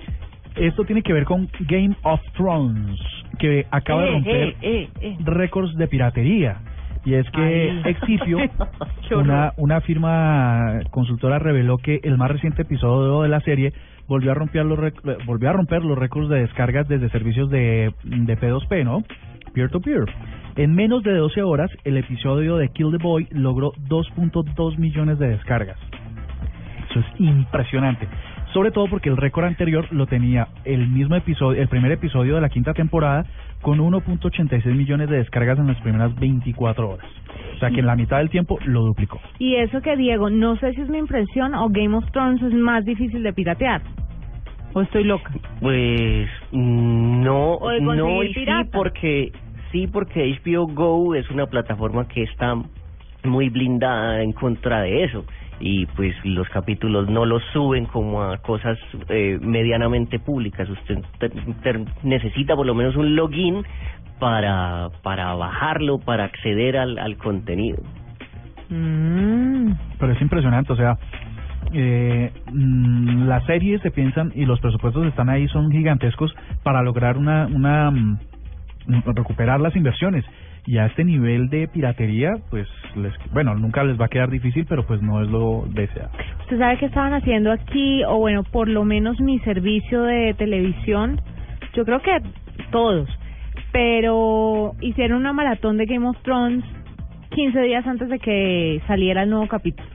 Esto 0.55 0.83
tiene 0.83 1.01
que 1.01 1.13
ver 1.13 1.25
con 1.25 1.49
Game 1.61 1.95
of 2.03 2.21
Thrones, 2.35 2.99
que 3.37 3.65
acaba 3.71 4.03
de 4.03 4.09
Eh, 4.09 4.13
romper 4.13 4.55
eh, 4.61 4.89
eh, 5.01 5.17
récords 5.23 5.75
de 5.75 5.87
piratería. 5.87 6.57
Y 7.05 7.13
es 7.13 7.29
que 7.31 7.81
Ay. 7.83 7.95
Horror. 9.11 9.23
una, 9.23 9.53
una 9.57 9.81
firma 9.81 10.81
consultora, 10.91 11.39
reveló 11.39 11.77
que 11.77 11.99
el 12.03 12.17
más 12.17 12.29
reciente 12.29 12.63
episodio 12.63 13.21
de 13.21 13.29
la 13.29 13.39
serie 13.41 13.73
volvió 14.07 14.31
a 14.31 14.33
romper 14.33 14.65
los 14.65 14.79
volvió 15.25 15.49
a 15.49 15.53
romper 15.53 15.83
los 15.83 15.97
récords 15.97 16.29
de 16.29 16.41
descargas 16.41 16.87
desde 16.87 17.09
servicios 17.09 17.49
de, 17.49 17.93
de 18.03 18.37
P2P, 18.37 18.83
¿no? 18.83 19.03
Peer 19.53 19.69
to 19.69 19.79
peer. 19.79 20.05
En 20.55 20.75
menos 20.75 21.03
de 21.03 21.13
12 21.13 21.41
horas, 21.41 21.71
el 21.83 21.95
episodio 21.97 22.57
de 22.57 22.69
Kill 22.69 22.91
the 22.91 23.01
Boy 23.01 23.27
logró 23.31 23.71
2.2 23.87 24.77
millones 24.77 25.19
de 25.19 25.29
descargas. 25.29 25.77
Eso 26.89 26.99
es 26.99 27.05
impresionante. 27.19 28.07
Sobre 28.53 28.71
todo 28.71 28.87
porque 28.87 29.09
el 29.09 29.17
récord 29.17 29.45
anterior 29.45 29.87
lo 29.91 30.07
tenía 30.07 30.47
el 30.65 30.87
mismo 30.87 31.15
episodio, 31.15 31.61
el 31.61 31.67
primer 31.67 31.91
episodio 31.91 32.35
de 32.35 32.41
la 32.41 32.49
quinta 32.49 32.73
temporada, 32.73 33.25
con 33.61 33.79
1.86 33.79 34.65
millones 34.73 35.09
de 35.09 35.17
descargas 35.17 35.59
en 35.59 35.67
las 35.67 35.79
primeras 35.81 36.15
24 36.15 36.89
horas. 36.89 37.05
O 37.55 37.59
sea 37.59 37.69
que 37.69 37.81
en 37.81 37.85
la 37.85 37.95
mitad 37.95 38.17
del 38.17 38.29
tiempo 38.29 38.57
lo 38.65 38.81
duplicó. 38.81 39.19
Y 39.37 39.55
eso 39.55 39.81
que 39.81 39.95
Diego, 39.97 40.29
no 40.29 40.55
sé 40.57 40.73
si 40.73 40.81
es 40.81 40.89
mi 40.89 40.97
impresión 40.97 41.53
o 41.53 41.69
Game 41.69 41.95
of 41.95 42.09
Thrones 42.11 42.41
es 42.41 42.53
más 42.53 42.85
difícil 42.85 43.21
de 43.21 43.33
piratear. 43.33 43.81
¿O 44.73 44.81
estoy 44.81 45.03
loca? 45.03 45.31
Pues 45.59 46.29
mm, 46.51 47.23
no, 47.23 47.59
no 47.81 48.23
y 48.23 48.33
sí 48.33 48.45
porque 48.71 49.31
sí 49.71 49.87
porque 49.87 50.39
HBO 50.43 50.67
Go 50.67 51.15
es 51.15 51.29
una 51.29 51.47
plataforma 51.47 52.07
que 52.07 52.23
está 52.23 52.55
muy 53.23 53.49
blindada 53.49 54.23
en 54.23 54.31
contra 54.31 54.81
de 54.81 55.03
eso 55.03 55.25
y 55.59 55.85
pues 55.87 56.15
los 56.23 56.47
capítulos 56.49 57.09
no 57.09 57.25
los 57.25 57.43
suben 57.53 57.85
como 57.85 58.23
a 58.23 58.37
cosas 58.37 58.77
eh, 59.09 59.37
medianamente 59.41 60.19
públicas. 60.19 60.69
Usted 60.69 60.99
te- 61.19 61.29
te- 61.29 61.85
necesita 62.03 62.55
por 62.55 62.65
lo 62.65 62.73
menos 62.75 62.95
un 62.95 63.15
login 63.15 63.63
para 64.19 64.89
para 65.03 65.33
bajarlo, 65.35 65.99
para 65.99 66.25
acceder 66.25 66.77
al, 66.77 66.97
al 66.99 67.17
contenido. 67.17 67.77
Mm. 68.69 69.71
Pero 69.99 70.13
es 70.13 70.21
impresionante, 70.21 70.73
o 70.73 70.75
sea, 70.75 70.97
eh, 71.73 72.31
mm, 72.51 73.27
las 73.27 73.43
series 73.45 73.81
se 73.81 73.91
piensan 73.91 74.31
y 74.35 74.45
los 74.45 74.59
presupuestos 74.59 75.05
están 75.07 75.29
ahí, 75.29 75.47
son 75.47 75.71
gigantescos 75.71 76.33
para 76.63 76.81
lograr 76.83 77.17
una, 77.17 77.47
una 77.47 77.91
mm, 77.91 78.17
recuperar 79.15 79.59
las 79.59 79.75
inversiones. 79.75 80.25
Y 80.65 80.77
a 80.77 80.85
este 80.85 81.03
nivel 81.03 81.49
de 81.49 81.67
piratería, 81.67 82.31
pues, 82.49 82.67
les, 82.95 83.13
bueno, 83.33 83.55
nunca 83.55 83.83
les 83.83 83.99
va 83.99 84.05
a 84.05 84.09
quedar 84.09 84.29
difícil, 84.29 84.65
pero 84.67 84.85
pues 84.85 85.01
no 85.01 85.21
es 85.23 85.29
lo 85.29 85.65
deseado. 85.69 86.09
¿Usted 86.41 86.59
sabe 86.59 86.77
qué 86.77 86.85
estaban 86.85 87.13
haciendo 87.13 87.51
aquí? 87.51 88.03
O 88.05 88.17
bueno, 88.19 88.43
por 88.43 88.67
lo 88.67 88.83
menos 88.85 89.19
mi 89.19 89.39
servicio 89.39 90.03
de 90.03 90.33
televisión. 90.35 91.19
Yo 91.73 91.85
creo 91.85 92.01
que 92.01 92.11
todos. 92.71 93.09
Pero 93.71 94.73
hicieron 94.81 95.19
una 95.19 95.33
maratón 95.33 95.77
de 95.77 95.85
Game 95.85 96.07
of 96.07 96.17
Thrones 96.23 96.63
15 97.31 97.61
días 97.61 97.85
antes 97.85 98.09
de 98.09 98.19
que 98.19 98.81
saliera 98.87 99.23
el 99.23 99.29
nuevo 99.29 99.47
capítulo. 99.47 99.87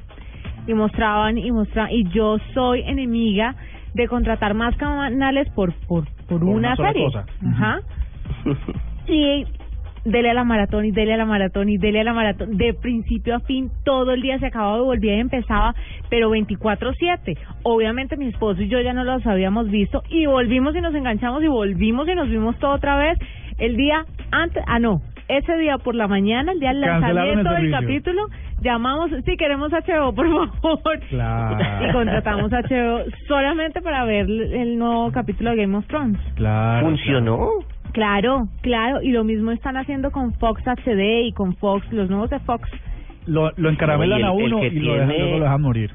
Y 0.66 0.74
mostraban 0.74 1.36
y 1.38 1.50
mostraban. 1.50 1.90
Y 1.92 2.04
yo 2.10 2.38
soy 2.54 2.82
enemiga 2.82 3.54
de 3.94 4.08
contratar 4.08 4.54
más 4.54 4.74
canales 4.76 5.48
por, 5.50 5.72
por, 5.86 6.04
por, 6.26 6.40
Por 6.40 6.44
una, 6.44 6.74
una 6.74 6.76
serie. 6.76 7.04
cosa. 7.04 7.26
Ajá. 7.48 7.80
Y 9.08 9.44
dele 10.04 10.30
a 10.30 10.34
la 10.34 10.44
maratón 10.44 10.84
y 10.84 10.90
dele 10.90 11.14
a 11.14 11.16
la 11.16 11.26
maratón 11.26 11.68
y 11.68 11.78
dele 11.78 12.00
a 12.00 12.04
la 12.04 12.12
maratón. 12.12 12.56
De 12.56 12.74
principio 12.74 13.36
a 13.36 13.40
fin, 13.40 13.70
todo 13.84 14.12
el 14.12 14.22
día 14.22 14.38
se 14.38 14.46
acababa 14.46 14.78
y 14.78 14.84
volvía 14.84 15.16
y 15.16 15.20
empezaba, 15.20 15.74
pero 16.10 16.30
24-7. 16.30 17.36
Obviamente 17.62 18.16
mi 18.16 18.28
esposo 18.28 18.62
y 18.62 18.68
yo 18.68 18.80
ya 18.80 18.92
no 18.92 19.04
los 19.04 19.26
habíamos 19.26 19.70
visto 19.70 20.02
y 20.08 20.26
volvimos 20.26 20.74
y 20.76 20.80
nos 20.80 20.94
enganchamos 20.94 21.42
y 21.42 21.48
volvimos 21.48 22.08
y 22.08 22.14
nos 22.14 22.28
vimos 22.28 22.58
todo 22.58 22.72
otra 22.72 22.96
vez. 22.96 23.18
El 23.58 23.76
día 23.76 24.04
antes, 24.30 24.62
ah 24.66 24.78
no, 24.78 25.00
ese 25.28 25.56
día 25.56 25.78
por 25.78 25.94
la 25.94 26.08
mañana, 26.08 26.52
el 26.52 26.60
día 26.60 26.70
del 26.70 26.80
lanzamiento 26.80 27.50
del 27.50 27.70
capítulo, 27.70 28.26
llamamos, 28.60 29.10
si 29.24 29.36
queremos 29.36 29.72
HBO, 29.72 30.14
por 30.14 30.26
favor. 30.60 31.00
Claro. 31.08 31.56
Y 31.88 31.92
contratamos 31.92 32.50
HBO 32.50 33.04
solamente 33.26 33.80
para 33.80 34.04
ver 34.04 34.26
el 34.28 34.78
nuevo 34.78 35.10
capítulo 35.12 35.50
de 35.50 35.56
Game 35.56 35.76
of 35.76 35.86
Thrones. 35.86 36.18
Claro. 36.34 36.86
¿Funcionó? 36.86 37.48
Claro, 37.48 37.73
claro, 37.94 39.00
y 39.02 39.10
lo 39.12 39.24
mismo 39.24 39.50
están 39.52 39.76
haciendo 39.76 40.10
con 40.10 40.34
Fox 40.34 40.62
HD 40.66 41.22
y 41.26 41.32
con 41.32 41.54
Fox, 41.56 41.90
los 41.92 42.10
nuevos 42.10 42.28
de 42.30 42.38
Fox. 42.40 42.68
Lo, 43.26 43.50
lo 43.56 43.70
encaramelan 43.70 44.20
No, 44.20 44.26
a 44.28 44.32
uno 44.32 44.60
que 44.60 44.66
y 44.66 44.80
lo 44.80 44.94
dejan, 44.94 45.08
luego 45.08 45.38
lo 45.38 45.44
dejan 45.44 45.62
morir. 45.62 45.90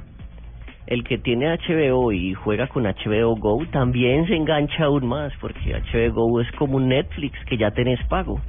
El 0.88 1.04
que 1.04 1.20
tiene 1.20 1.56
HBO 1.56 2.12
y 2.12 2.34
juega 2.34 2.66
con 2.68 2.84
HBO 2.86 3.36
Go 3.36 3.64
también 3.72 4.26
se 4.28 4.36
engancha 4.36 4.86
aún 4.86 5.06
más 5.08 5.32
porque 5.40 5.60
HBO 5.94 6.12
Go 6.14 6.42
es 6.42 6.52
como 6.54 6.78
un 6.78 6.88
Netflix 6.88 7.38
que 7.46 7.58
ya 7.58 7.70
tenés 7.72 8.00
pago. 8.08 8.42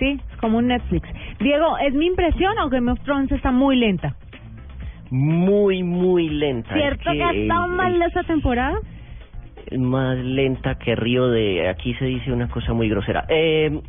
Sí, 0.00 0.18
es 0.32 0.36
como 0.38 0.58
un 0.58 0.66
Netflix. 0.66 1.08
Diego, 1.38 1.78
¿es 1.78 1.94
mi 1.94 2.06
impresión 2.06 2.58
o 2.58 2.68
Game 2.68 2.90
of 2.90 2.98
Thrones 3.04 3.30
está 3.30 3.52
muy 3.52 3.76
lenta? 3.76 4.16
Muy, 5.10 5.82
muy 5.84 6.28
lenta. 6.28 6.70
Es 6.74 6.80
¿Cierto 6.82 7.12
que, 7.12 7.22
ha 7.22 7.30
estado 7.32 7.66
el- 7.66 7.70
mal 7.72 8.02
esta 8.02 8.24
temporada? 8.24 8.76
Más 9.78 10.18
lenta 10.18 10.76
que 10.76 10.94
Río 10.94 11.28
de... 11.28 11.68
Aquí 11.68 11.94
se 11.94 12.04
dice 12.04 12.32
una 12.32 12.48
cosa 12.48 12.72
muy 12.72 12.88
grosera. 12.88 13.24
Eh, 13.28 13.80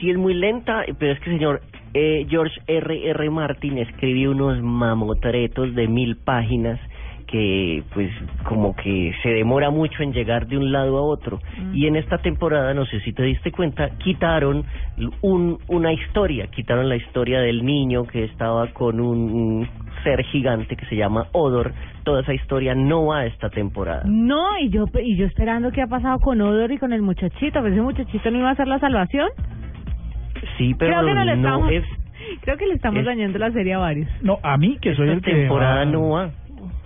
sí 0.00 0.10
es 0.10 0.16
muy 0.16 0.34
lenta, 0.34 0.84
pero 0.98 1.12
es 1.12 1.20
que 1.20 1.30
señor 1.30 1.62
eh, 1.94 2.26
George 2.28 2.60
R. 2.66 3.10
R. 3.10 3.30
Martin 3.30 3.78
escribió 3.78 4.30
unos 4.32 4.62
mamotretos 4.62 5.74
de 5.74 5.88
mil 5.88 6.16
páginas 6.16 6.80
que 7.26 7.82
pues 7.92 8.10
como 8.44 8.74
que 8.76 9.12
se 9.22 9.30
demora 9.30 9.70
mucho 9.70 10.02
en 10.02 10.12
llegar 10.12 10.46
de 10.46 10.56
un 10.56 10.70
lado 10.70 10.96
a 10.98 11.02
otro 11.02 11.40
y 11.72 11.86
en 11.86 11.96
esta 11.96 12.18
temporada 12.18 12.72
no 12.72 12.84
sé 12.86 13.00
si 13.00 13.12
te 13.12 13.24
diste 13.24 13.50
cuenta 13.50 13.90
quitaron 13.98 14.64
un, 15.22 15.58
una 15.66 15.92
historia 15.92 16.46
quitaron 16.46 16.88
la 16.88 16.96
historia 16.96 17.40
del 17.40 17.64
niño 17.64 18.04
que 18.06 18.24
estaba 18.24 18.68
con 18.68 19.00
un 19.00 19.68
ser 20.04 20.22
gigante 20.26 20.76
que 20.76 20.86
se 20.86 20.94
llama 20.94 21.26
Odor 21.32 21.72
toda 22.04 22.20
esa 22.20 22.32
historia 22.34 22.74
no 22.76 23.06
va 23.06 23.18
a 23.20 23.26
esta 23.26 23.50
temporada 23.50 24.04
No, 24.06 24.56
y 24.60 24.68
yo 24.70 24.84
y 25.02 25.16
yo 25.16 25.26
esperando 25.26 25.72
qué 25.72 25.82
ha 25.82 25.88
pasado 25.88 26.20
con 26.20 26.40
Odor 26.40 26.70
y 26.70 26.78
con 26.78 26.92
el 26.92 27.02
muchachito, 27.02 27.60
pues 27.60 27.72
ese 27.72 27.82
muchachito 27.82 28.30
no 28.30 28.38
iba 28.38 28.50
a 28.50 28.54
ser 28.54 28.68
la 28.68 28.78
salvación. 28.78 29.28
Sí, 30.58 30.74
pero 30.78 30.92
creo 30.92 31.06
que 31.06 31.14
no 31.14 31.24
le 31.24 31.36
no 31.36 31.48
estamos, 31.48 31.72
es 31.72 31.84
creo 32.42 32.56
que 32.56 32.66
le 32.66 32.74
estamos 32.74 33.00
es- 33.00 33.06
dañando 33.06 33.38
la 33.38 33.50
serie 33.50 33.74
a 33.74 33.78
varios. 33.78 34.08
No, 34.22 34.38
a 34.42 34.56
mí 34.56 34.78
que 34.80 34.94
soy 34.94 35.08
esta 35.08 35.14
el 35.16 35.22
que 35.22 35.32
temporada 35.32 35.76
va- 35.78 35.84
no 35.86 36.08
va. 36.10 36.30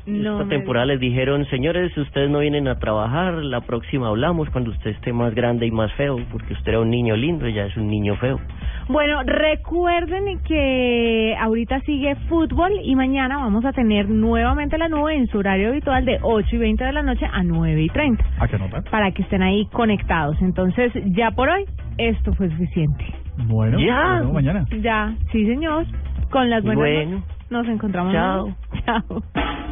No 0.06 0.32
Esta 0.32 0.44
me 0.44 0.56
temporada 0.56 0.86
les 0.86 0.98
dijeron, 1.00 1.44
señores, 1.46 1.96
ustedes 1.96 2.30
no 2.30 2.38
vienen 2.40 2.66
a 2.68 2.78
trabajar, 2.78 3.34
la 3.34 3.60
próxima 3.60 4.08
hablamos 4.08 4.48
cuando 4.50 4.70
usted 4.70 4.90
esté 4.90 5.12
más 5.12 5.34
grande 5.34 5.66
y 5.66 5.70
más 5.70 5.92
feo, 5.92 6.16
porque 6.32 6.54
usted 6.54 6.72
era 6.72 6.80
un 6.80 6.90
niño 6.90 7.14
lindo 7.16 7.46
y 7.46 7.52
ya 7.54 7.66
es 7.66 7.76
un 7.76 7.86
niño 7.88 8.16
feo. 8.16 8.40
Bueno, 8.88 9.22
recuerden 9.24 10.40
que 10.40 11.36
ahorita 11.40 11.80
sigue 11.82 12.16
fútbol 12.28 12.72
y 12.82 12.96
mañana 12.96 13.36
vamos 13.38 13.64
a 13.64 13.72
tener 13.72 14.08
nuevamente 14.08 14.78
la 14.78 14.88
nube 14.88 15.14
en 15.14 15.28
su 15.28 15.38
horario 15.38 15.68
habitual 15.68 16.04
de 16.04 16.18
8 16.22 16.56
y 16.56 16.58
20 16.58 16.84
de 16.84 16.92
la 16.92 17.02
noche 17.02 17.26
a 17.30 17.42
9 17.42 17.82
y 17.82 17.88
30 17.88 18.24
¿A 18.40 18.48
qué 18.48 18.58
nota? 18.58 18.82
para 18.90 19.12
que 19.12 19.22
estén 19.22 19.42
ahí 19.42 19.66
conectados. 19.72 20.36
Entonces, 20.40 20.92
ya 21.14 21.30
por 21.30 21.48
hoy, 21.50 21.64
esto 21.98 22.32
fue 22.34 22.48
suficiente. 22.50 23.04
Bueno, 23.46 23.78
Ya. 23.78 24.22
mañana. 24.32 24.64
Ya, 24.80 25.14
sí 25.30 25.46
señor, 25.46 25.84
con 26.30 26.50
las 26.50 26.62
buenas 26.64 26.82
Bueno. 26.82 27.22
no- 27.50 27.58
nos 27.62 27.68
encontramos. 27.68 28.12
Chao. 28.12 28.54
Chao. 28.86 29.22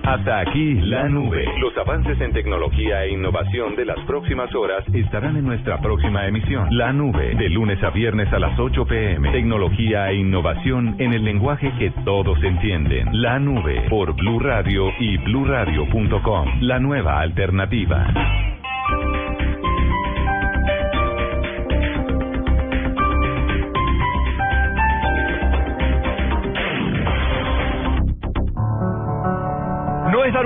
Hasta 0.09 0.41
aquí 0.41 0.73
la 0.73 1.07
nube. 1.07 1.45
Los 1.59 1.77
avances 1.77 2.19
en 2.23 2.33
tecnología 2.33 3.05
e 3.05 3.11
innovación 3.11 3.77
de 3.77 3.85
las 3.85 3.99
próximas 4.07 4.55
horas 4.55 4.83
estarán 4.95 5.37
en 5.37 5.45
nuestra 5.45 5.83
próxima 5.83 6.27
emisión. 6.27 6.67
La 6.71 6.95
nube, 6.95 7.35
de 7.35 7.51
lunes 7.51 7.83
a 7.83 7.91
viernes 7.91 8.33
a 8.33 8.39
las 8.39 8.59
8 8.59 8.87
pm. 8.87 9.31
Tecnología 9.33 10.11
e 10.11 10.15
innovación 10.15 10.97
en 10.99 11.13
el 11.13 11.25
lenguaje 11.25 11.71
que 11.79 11.91
todos 12.07 12.43
entienden. 12.43 13.21
La 13.21 13.39
nube, 13.39 13.85
por 13.91 14.15
Blue 14.15 14.41
Radio 14.41 14.91
y 14.99 15.19
bluradio.com. 15.19 16.63
La 16.63 16.79
nueva 16.79 17.21
alternativa. 17.21 18.58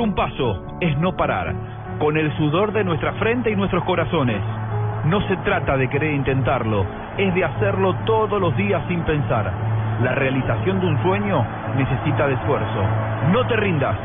Un 0.02 0.14
paso, 0.14 0.78
es 0.80 0.98
no 0.98 1.16
parar. 1.16 1.54
Con 1.98 2.16
el 2.16 2.36
sudor 2.36 2.72
de 2.72 2.84
nuestra 2.84 3.12
frente 3.14 3.50
y 3.50 3.56
nuestros 3.56 3.84
corazones. 3.84 4.40
No 5.04 5.20
se 5.28 5.36
trata 5.38 5.76
de 5.76 5.88
querer 5.88 6.12
intentarlo, 6.14 6.84
es 7.16 7.34
de 7.34 7.44
hacerlo 7.44 7.94
todos 8.04 8.40
los 8.40 8.56
días 8.56 8.82
sin 8.88 9.00
pensar. 9.02 9.52
La 10.02 10.14
realización 10.14 10.80
de 10.80 10.86
un 10.86 11.02
sueño 11.02 11.44
necesita 11.76 12.26
de 12.26 12.34
esfuerzo. 12.34 12.84
No 13.32 13.46
te 13.46 13.56
rindas. 13.56 13.96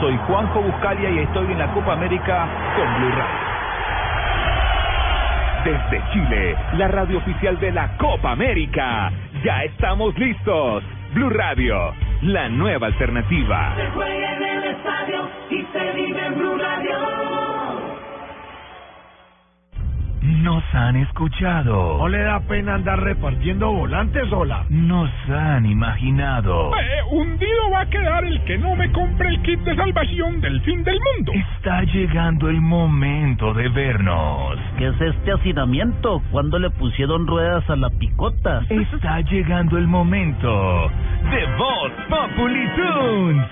Soy 0.00 0.18
Juanjo 0.26 0.60
Buscalia 0.60 1.10
y 1.10 1.18
estoy 1.18 1.52
en 1.52 1.58
la 1.58 1.72
Copa 1.72 1.92
América 1.92 2.46
con 2.76 2.94
Blue 2.96 3.10
Radio. 3.10 3.54
Desde 5.64 6.02
Chile, 6.12 6.56
la 6.74 6.88
radio 6.88 7.18
oficial 7.18 7.58
de 7.58 7.72
la 7.72 7.96
Copa 7.96 8.32
América. 8.32 9.10
Ya 9.42 9.64
estamos 9.64 10.16
listos. 10.18 10.84
Blue 11.14 11.30
Radio, 11.30 11.94
la 12.22 12.48
nueva 12.48 12.86
alternativa. 12.88 13.72
Nos 20.24 20.64
han 20.72 20.96
escuchado. 20.96 21.98
¿No 21.98 22.08
le 22.08 22.22
da 22.22 22.40
pena 22.40 22.76
andar 22.76 22.98
repartiendo 22.98 23.70
volantes 23.70 24.26
sola? 24.30 24.64
Nos 24.70 25.10
han 25.28 25.66
imaginado. 25.66 26.74
Eh, 26.74 27.02
hundido 27.10 27.70
va 27.70 27.82
a 27.82 27.86
quedar 27.90 28.24
el 28.24 28.42
que 28.44 28.56
no 28.56 28.74
me 28.74 28.90
compre 28.92 29.28
el 29.28 29.42
kit 29.42 29.60
de 29.60 29.76
salvación 29.76 30.40
del 30.40 30.62
fin 30.62 30.82
del 30.82 30.98
mundo. 30.98 31.32
Está 31.34 31.82
llegando 31.82 32.48
el 32.48 32.62
momento 32.62 33.52
de 33.52 33.68
vernos. 33.68 34.58
¿Qué 34.78 34.86
es 34.86 35.00
este 35.00 35.32
hacinamiento? 35.32 36.22
¿Cuándo 36.30 36.58
le 36.58 36.70
pusieron 36.70 37.26
ruedas 37.26 37.68
a 37.68 37.76
la 37.76 37.90
picota? 37.90 38.62
Está 38.70 39.20
llegando 39.20 39.76
el 39.76 39.86
momento 39.86 40.90
de 41.30 41.46
Voz 41.58 41.92
Populi 42.08 42.66
Tunes. 42.76 43.46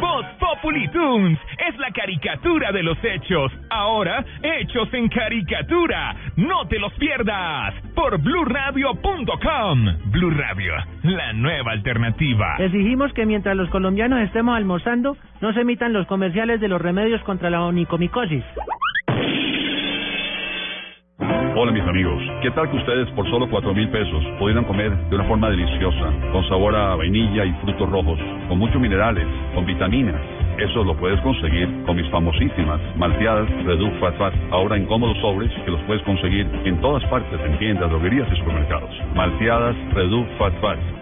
Voz 0.00 0.26
Populi 0.38 0.88
Tunes 0.88 1.38
es 1.58 1.76
la 1.78 1.90
caricatura 1.90 2.70
de 2.72 2.82
los 2.82 2.96
hechos, 3.02 3.52
ahora 3.70 4.24
hechos 4.42 4.88
en 4.92 5.08
caricatura. 5.08 6.14
No 6.36 6.66
te 6.68 6.78
los 6.78 6.92
pierdas 6.94 7.74
por 7.94 8.20
bluradio.com. 8.20 9.86
Blue 10.10 10.30
Radio, 10.30 10.74
la 11.02 11.32
nueva 11.32 11.72
alternativa. 11.72 12.56
Exigimos 12.58 13.12
que 13.12 13.26
mientras 13.26 13.56
los 13.56 13.68
colombianos 13.70 14.20
estemos 14.20 14.56
almorzando, 14.56 15.16
no 15.40 15.52
se 15.52 15.60
emitan 15.60 15.92
los 15.92 16.06
comerciales 16.06 16.60
de 16.60 16.68
los 16.68 16.80
remedios 16.80 17.20
contra 17.22 17.50
la 17.50 17.62
onicomicosis. 17.62 18.44
Hola 21.54 21.70
mis 21.70 21.82
amigos, 21.82 22.22
¿qué 22.42 22.50
tal 22.50 22.70
que 22.70 22.76
ustedes 22.76 23.10
por 23.10 23.28
solo 23.30 23.48
cuatro 23.48 23.74
mil 23.74 23.88
pesos 23.90 24.24
pudieran 24.38 24.64
comer 24.64 24.96
de 25.08 25.16
una 25.16 25.24
forma 25.24 25.50
deliciosa, 25.50 26.12
con 26.32 26.46
sabor 26.48 26.74
a 26.74 26.96
vainilla 26.96 27.44
y 27.44 27.52
frutos 27.62 27.88
rojos, 27.90 28.18
con 28.48 28.58
muchos 28.58 28.80
minerales, 28.80 29.26
con 29.54 29.66
vitaminas? 29.66 30.20
Eso 30.58 30.84
lo 30.84 30.96
puedes 30.96 31.20
conseguir 31.20 31.68
con 31.86 31.96
mis 31.96 32.08
famosísimas 32.10 32.80
malteadas 32.96 33.48
Reduc 33.64 33.92
Fat 34.00 34.16
Fat, 34.16 34.34
ahora 34.50 34.76
en 34.76 34.86
cómodos 34.86 35.18
sobres 35.18 35.50
que 35.64 35.70
los 35.70 35.80
puedes 35.82 36.02
conseguir 36.02 36.46
en 36.64 36.80
todas 36.80 37.04
partes, 37.04 37.40
en 37.44 37.58
tiendas, 37.58 37.90
droguerías 37.90 38.28
y 38.32 38.36
supermercados. 38.36 38.90
Malteadas 39.14 39.76
Reduc 39.94 40.26
Fat 40.38 40.54
Fat. 40.60 41.01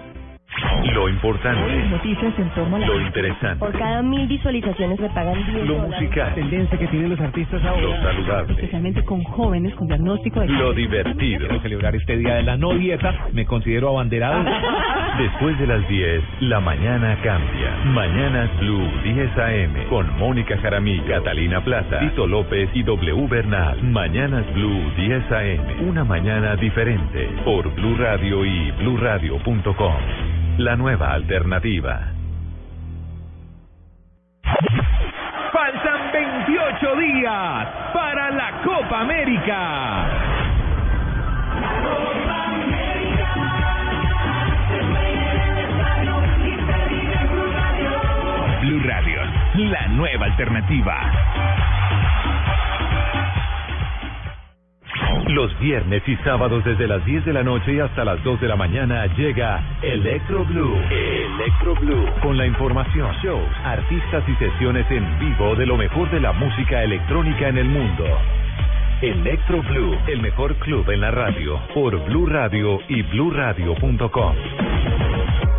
Lo 0.92 1.08
importante, 1.08 1.88
Noticias 1.90 2.38
en 2.38 2.50
torno 2.50 2.76
a 2.76 2.78
la... 2.78 2.86
lo 2.86 3.00
interesante, 3.00 3.58
Por 3.58 3.72
cada 3.78 4.02
mil 4.02 4.26
visualizaciones 4.26 4.98
me 5.00 5.08
pagan 5.10 5.34
10 5.34 5.66
lo 5.66 5.74
dólares. 5.74 6.00
musical, 6.00 6.34
tendencia 6.34 6.78
que 6.78 6.86
tienen 6.88 7.10
los 7.10 7.20
artistas 7.20 7.62
lo 7.62 7.96
saludable, 8.02 8.52
Especialmente 8.54 9.02
con 9.04 9.22
jóvenes 9.24 9.74
con 9.74 9.86
diagnóstico 9.88 10.40
de 10.40 10.48
lo 10.48 10.72
divertido. 10.72 11.46
Quiero 11.48 11.60
celebrar 11.62 11.94
este 11.96 12.16
día 12.16 12.34
de 12.34 12.42
la 12.42 12.56
no 12.56 12.74
dieta. 12.74 13.26
Me 13.32 13.44
considero 13.44 13.90
abanderado. 13.90 14.44
Después 15.18 15.58
de 15.58 15.66
las 15.66 15.86
10, 15.88 16.22
la 16.40 16.60
mañana 16.60 17.16
cambia. 17.22 17.76
Mañanas 17.86 18.48
Blue 18.60 18.88
10 19.04 19.38
AM 19.38 19.88
con 19.88 20.18
Mónica 20.18 20.56
Jaramillo, 20.58 21.04
Catalina 21.06 21.62
Plaza, 21.62 21.98
Tito 22.00 22.26
López 22.26 22.70
y 22.74 22.82
W 22.82 23.26
Bernal. 23.28 23.82
Mañanas 23.82 24.44
Blue 24.54 24.80
10 24.96 25.32
AM. 25.32 25.88
Una 25.88 26.04
mañana 26.04 26.56
diferente 26.56 27.28
por 27.44 27.72
Blue 27.74 27.96
Radio 27.96 28.44
y 28.44 28.70
bluradio.com. 28.72 30.39
La 30.58 30.76
nueva 30.76 31.12
alternativa. 31.12 32.12
Faltan 35.52 36.12
28 36.12 36.96
días 36.96 37.68
para 37.92 38.30
la 38.30 38.60
Copa 38.62 39.00
América. 39.00 40.06
Blue 48.60 48.82
Radio, 48.84 49.20
la 49.54 49.88
nueva 49.88 50.26
alternativa. 50.26 51.59
Los 55.30 55.56
viernes 55.60 56.02
y 56.08 56.16
sábados 56.24 56.64
desde 56.64 56.88
las 56.88 57.04
10 57.04 57.24
de 57.24 57.32
la 57.32 57.44
noche 57.44 57.80
hasta 57.80 58.04
las 58.04 58.22
2 58.24 58.40
de 58.40 58.48
la 58.48 58.56
mañana 58.56 59.06
llega 59.14 59.62
Electro 59.80 60.44
Blue. 60.44 60.76
Electro 60.90 61.76
Blue. 61.76 62.04
Con 62.20 62.36
la 62.36 62.46
información, 62.46 63.14
shows, 63.22 63.48
artistas 63.64 64.24
y 64.28 64.34
sesiones 64.34 64.90
en 64.90 65.20
vivo 65.20 65.54
de 65.54 65.66
lo 65.66 65.76
mejor 65.76 66.10
de 66.10 66.18
la 66.18 66.32
música 66.32 66.82
electrónica 66.82 67.48
en 67.48 67.58
el 67.58 67.68
mundo. 67.68 68.04
Electro 69.02 69.62
Blue, 69.62 69.96
el 70.08 70.20
mejor 70.20 70.56
club 70.56 70.90
en 70.90 71.00
la 71.00 71.12
radio, 71.12 71.60
por 71.74 71.96
Blue 72.06 72.26
Radio 72.26 72.80
y 72.88 73.02
bluradio.com. 73.02 74.34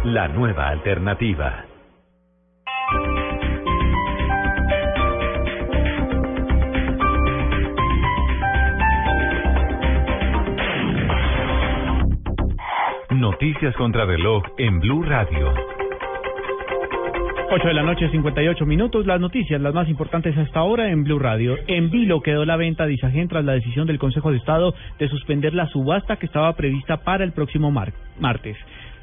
La 0.04 0.28
nueva 0.28 0.68
alternativa. 0.68 1.71
Noticias 13.42 13.76
contra 13.76 14.06
reloj 14.06 14.44
en 14.60 14.80
Blue 14.80 15.02
Radio. 15.02 15.52
8 17.50 17.68
de 17.68 17.74
la 17.74 17.82
noche, 17.82 18.08
58 18.12 18.66
minutos. 18.68 19.08
Las 19.08 19.20
noticias, 19.20 19.60
las 19.60 19.74
más 19.74 19.90
importantes 19.90 20.38
hasta 20.38 20.60
ahora 20.60 20.92
en 20.92 21.04
Blue 21.04 21.18
Radio. 21.18 21.56
En 21.66 21.90
vilo 21.90 22.22
quedó 22.22 22.46
la 22.46 22.56
venta 22.56 22.86
de 22.86 22.94
Isagen 22.94 23.28
tras 23.30 23.44
la 23.44 23.54
decisión 23.54 23.88
del 23.88 23.98
Consejo 23.98 24.30
de 24.30 24.38
Estado 24.38 24.76
de 25.00 25.08
suspender 25.10 25.56
la 25.56 25.66
subasta 25.70 26.18
que 26.18 26.28
estaba 26.28 26.54
prevista 26.56 26.98
para 26.98 27.24
el 27.24 27.32
próximo 27.32 27.72
mar- 27.72 27.94
martes. 28.20 28.58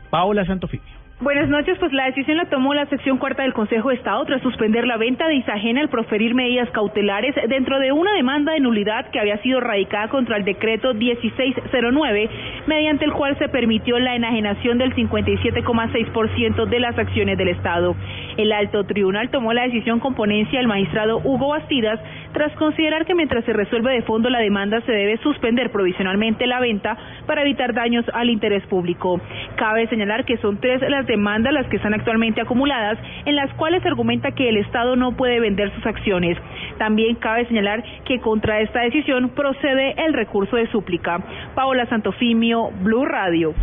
Paola 0.09 0.45
Santofimio. 0.47 0.98
Buenas 1.21 1.49
noches, 1.49 1.77
pues 1.81 1.93
la 1.93 2.05
decisión 2.05 2.37
la 2.37 2.45
tomó 2.45 2.75
la 2.75 2.87
sección 2.87 3.19
cuarta 3.19 3.43
del 3.43 3.53
Consejo 3.53 3.89
de 3.89 3.97
Estado 3.97 4.25
tras 4.25 4.41
suspender 4.41 4.87
la 4.87 4.97
venta 4.97 5.27
de 5.27 5.35
Isagen 5.35 5.77
al 5.77 5.89
proferir 5.89 6.33
medidas 6.33 6.71
cautelares 6.71 7.35
dentro 7.49 7.81
de 7.81 7.91
una 7.91 8.13
demanda 8.13 8.53
de 8.53 8.61
nulidad 8.61 9.11
que 9.11 9.19
había 9.19 9.37
sido 9.43 9.59
radicada 9.59 10.07
contra 10.11 10.37
el 10.37 10.45
decreto 10.45 10.95
1609, 10.95 12.31
mediante 12.69 13.05
el 13.05 13.13
cual 13.13 13.37
se 13.37 13.49
permitió 13.49 13.99
la 13.99 14.15
enajenación 14.15 14.79
del 14.79 14.95
57,6% 14.95 16.67
de 16.67 16.79
las 16.79 16.97
acciones 16.97 17.37
del 17.37 17.49
Estado. 17.49 17.97
El 18.37 18.53
alto 18.53 18.85
tribunal 18.85 19.29
tomó 19.31 19.53
la 19.53 19.65
decisión 19.65 19.99
con 19.99 20.15
ponencia 20.15 20.61
del 20.61 20.69
magistrado 20.69 21.19
Hugo 21.25 21.49
Bastidas 21.49 21.99
tras 22.33 22.53
considerar 22.53 23.07
que 23.07 23.17
mientras 23.17 23.45
se 23.45 23.53
resuelve 23.53 23.93
de 23.93 24.03
fondo 24.03 24.31
la 24.31 24.39
demanda 24.39 24.81
se 24.83 24.93
debe 24.93 25.17
suspender 25.17 25.73
provisionalmente 25.73 26.47
la 26.47 26.61
venta 26.61 26.97
para 27.29 27.43
evitar 27.43 27.73
daños 27.73 28.05
al 28.13 28.31
interés 28.31 28.67
público. 28.67 29.21
Cabe 29.55 29.87
señalar 29.87 30.25
que 30.25 30.39
son 30.39 30.59
tres 30.59 30.81
las 30.89 31.07
demandas 31.07 31.53
las 31.53 31.69
que 31.69 31.77
están 31.77 31.95
actualmente 31.95 32.41
acumuladas, 32.41 32.99
en 33.25 33.37
las 33.37 33.53
cuales 33.55 33.83
se 33.83 33.89
argumenta 33.89 34.33
que 34.33 34.49
el 34.49 34.57
Estado 34.57 34.97
no 34.97 35.13
puede 35.13 35.39
vender 35.39 35.73
sus 35.77 35.87
acciones. 35.87 36.37
También 36.79 37.15
cabe 37.17 37.47
señalar 37.47 37.85
que 38.05 38.19
contra 38.19 38.61
esta 38.61 38.81
decisión 38.81 39.29
procede 39.31 39.95
el 40.05 40.13
recurso 40.15 40.57
de 40.57 40.67
súplica. 40.73 41.21
Paola 41.55 41.87
Santofimio, 41.87 42.71
Blue 42.83 43.05
Radio. 43.05 43.55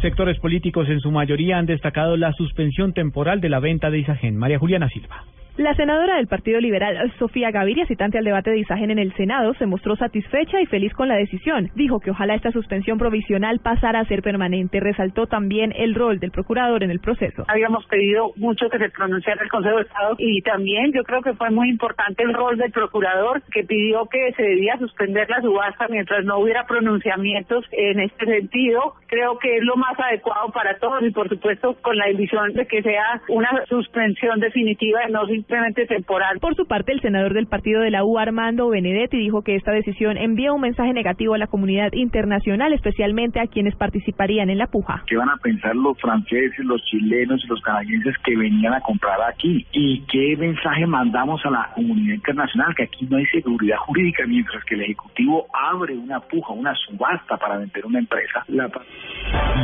Sectores 0.00 0.38
políticos 0.38 0.88
en 0.88 1.00
su 1.00 1.10
mayoría 1.10 1.58
han 1.58 1.66
destacado 1.66 2.16
la 2.16 2.32
suspensión 2.32 2.92
temporal 2.92 3.40
de 3.40 3.48
la 3.48 3.60
venta 3.60 3.90
de 3.90 3.98
Isagen. 3.98 4.36
María 4.36 4.58
Juliana 4.58 4.88
Silva. 4.88 5.24
La 5.58 5.74
senadora 5.74 6.16
del 6.16 6.26
Partido 6.26 6.60
Liberal, 6.60 7.10
Sofía 7.18 7.50
Gaviria, 7.50 7.86
citante 7.86 8.18
al 8.18 8.24
debate 8.24 8.50
de 8.50 8.58
Isagen 8.58 8.90
en 8.90 8.98
el 8.98 9.14
Senado, 9.14 9.54
se 9.54 9.64
mostró 9.64 9.96
satisfecha 9.96 10.60
y 10.60 10.66
feliz 10.66 10.92
con 10.92 11.08
la 11.08 11.16
decisión. 11.16 11.70
Dijo 11.74 11.98
que 11.98 12.10
ojalá 12.10 12.34
esta 12.34 12.52
suspensión 12.52 12.98
provisional 12.98 13.60
pasara 13.60 14.00
a 14.00 14.04
ser 14.04 14.20
permanente. 14.20 14.80
Resaltó 14.80 15.26
también 15.26 15.72
el 15.74 15.94
rol 15.94 16.18
del 16.18 16.30
procurador 16.30 16.82
en 16.82 16.90
el 16.90 17.00
proceso. 17.00 17.46
Habíamos 17.48 17.86
pedido 17.86 18.32
mucho 18.36 18.68
que 18.68 18.76
se 18.76 18.90
pronunciara 18.90 19.42
el 19.42 19.48
Consejo 19.48 19.76
de 19.76 19.84
Estado 19.84 20.14
y 20.18 20.42
también 20.42 20.92
yo 20.92 21.02
creo 21.04 21.22
que 21.22 21.32
fue 21.32 21.48
muy 21.48 21.70
importante 21.70 22.22
el 22.22 22.34
rol 22.34 22.58
del 22.58 22.70
procurador 22.70 23.42
que 23.50 23.64
pidió 23.64 24.04
que 24.10 24.34
se 24.36 24.42
debía 24.42 24.76
suspender 24.76 25.30
la 25.30 25.40
subasta 25.40 25.88
mientras 25.88 26.22
no 26.26 26.38
hubiera 26.38 26.66
pronunciamientos 26.66 27.64
en 27.72 28.00
este 28.00 28.26
sentido. 28.26 28.92
Creo 29.06 29.38
que 29.38 29.56
es 29.56 29.62
lo 29.62 29.76
más 29.76 29.98
adecuado 29.98 30.50
para 30.52 30.76
todos 30.76 31.02
y 31.02 31.12
por 31.12 31.30
supuesto 31.30 31.76
con 31.80 31.96
la 31.96 32.08
división 32.08 32.52
de 32.52 32.66
que 32.66 32.82
sea 32.82 33.22
una 33.28 33.64
suspensión 33.70 34.38
definitiva 34.38 35.00
y 35.08 35.12
no 35.12 35.26
simplemente 35.46 35.86
temporal. 35.86 36.40
Por 36.40 36.56
su 36.56 36.66
parte, 36.66 36.92
el 36.92 37.00
senador 37.00 37.32
del 37.32 37.46
partido 37.46 37.80
de 37.80 37.90
la 37.90 38.04
U, 38.04 38.18
Armando 38.18 38.68
Benedetti, 38.68 39.16
dijo 39.16 39.42
que 39.42 39.54
esta 39.54 39.70
decisión 39.70 40.16
envía 40.16 40.52
un 40.52 40.60
mensaje 40.60 40.92
negativo 40.92 41.34
a 41.34 41.38
la 41.38 41.46
comunidad 41.46 41.92
internacional, 41.92 42.72
especialmente 42.72 43.38
a 43.40 43.46
quienes 43.46 43.76
participarían 43.76 44.50
en 44.50 44.58
la 44.58 44.66
puja. 44.66 45.04
¿Qué 45.06 45.16
van 45.16 45.28
a 45.28 45.36
pensar 45.36 45.76
los 45.76 45.98
franceses, 46.00 46.64
los 46.64 46.82
chilenos 46.84 47.42
y 47.44 47.46
los 47.46 47.60
canadienses 47.62 48.14
que 48.24 48.36
venían 48.36 48.74
a 48.74 48.80
comprar 48.80 49.20
aquí? 49.22 49.64
¿Y 49.72 50.00
qué 50.06 50.36
mensaje 50.36 50.84
mandamos 50.84 51.40
a 51.46 51.50
la 51.50 51.70
comunidad 51.74 52.14
internacional? 52.14 52.74
Que 52.74 52.84
aquí 52.84 53.06
no 53.08 53.18
hay 53.18 53.26
seguridad 53.26 53.76
jurídica, 53.78 54.24
mientras 54.26 54.64
que 54.64 54.74
el 54.74 54.82
Ejecutivo 54.82 55.46
abre 55.52 55.96
una 55.96 56.18
puja, 56.20 56.52
una 56.54 56.74
subasta 56.74 57.36
para 57.36 57.58
vender 57.58 57.86
una 57.86 58.00
empresa. 58.00 58.44
La... 58.48 58.68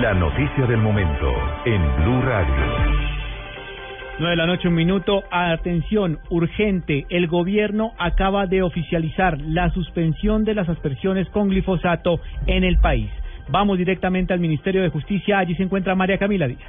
La 0.00 0.14
noticia 0.14 0.66
del 0.66 0.78
momento 0.78 1.32
en 1.64 1.82
Blue 1.96 2.22
Radio. 2.22 3.11
9 4.18 4.30
de 4.30 4.36
la 4.36 4.46
noche, 4.46 4.68
un 4.68 4.74
minuto. 4.74 5.24
Atención, 5.30 6.18
urgente. 6.28 7.06
El 7.08 7.28
gobierno 7.28 7.92
acaba 7.98 8.46
de 8.46 8.62
oficializar 8.62 9.40
la 9.40 9.70
suspensión 9.70 10.44
de 10.44 10.54
las 10.54 10.68
aspersiones 10.68 11.28
con 11.30 11.48
glifosato 11.48 12.20
en 12.46 12.64
el 12.64 12.78
país. 12.78 13.10
Vamos 13.48 13.78
directamente 13.78 14.32
al 14.32 14.40
Ministerio 14.40 14.82
de 14.82 14.90
Justicia. 14.90 15.38
Allí 15.38 15.54
se 15.54 15.62
encuentra 15.62 15.94
María 15.94 16.18
Camila 16.18 16.46
Díaz. 16.46 16.60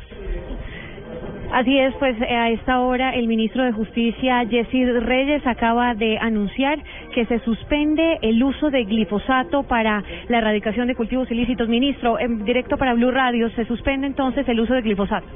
Así 1.53 1.77
es, 1.77 1.93
pues 1.99 2.19
eh, 2.19 2.35
a 2.35 2.49
esta 2.49 2.79
hora 2.79 3.13
el 3.13 3.27
ministro 3.27 3.63
de 3.63 3.73
Justicia, 3.73 4.43
Jesse 4.49 5.03
Reyes, 5.03 5.45
acaba 5.45 5.93
de 5.93 6.17
anunciar 6.17 6.79
que 7.13 7.25
se 7.25 7.37
suspende 7.41 8.17
el 8.23 8.41
uso 8.41 8.71
de 8.71 8.85
glifosato 8.85 9.61
para 9.61 10.03
la 10.29 10.39
erradicación 10.39 10.87
de 10.87 10.95
cultivos 10.95 11.29
ilícitos. 11.29 11.69
Ministro, 11.69 12.17
en 12.17 12.43
directo 12.43 12.75
para 12.77 12.95
Blue 12.95 13.11
Radio, 13.11 13.51
¿se 13.51 13.65
suspende 13.65 14.07
entonces 14.07 14.49
el 14.49 14.61
uso 14.61 14.73
de 14.73 14.81
glifosato? 14.81 15.27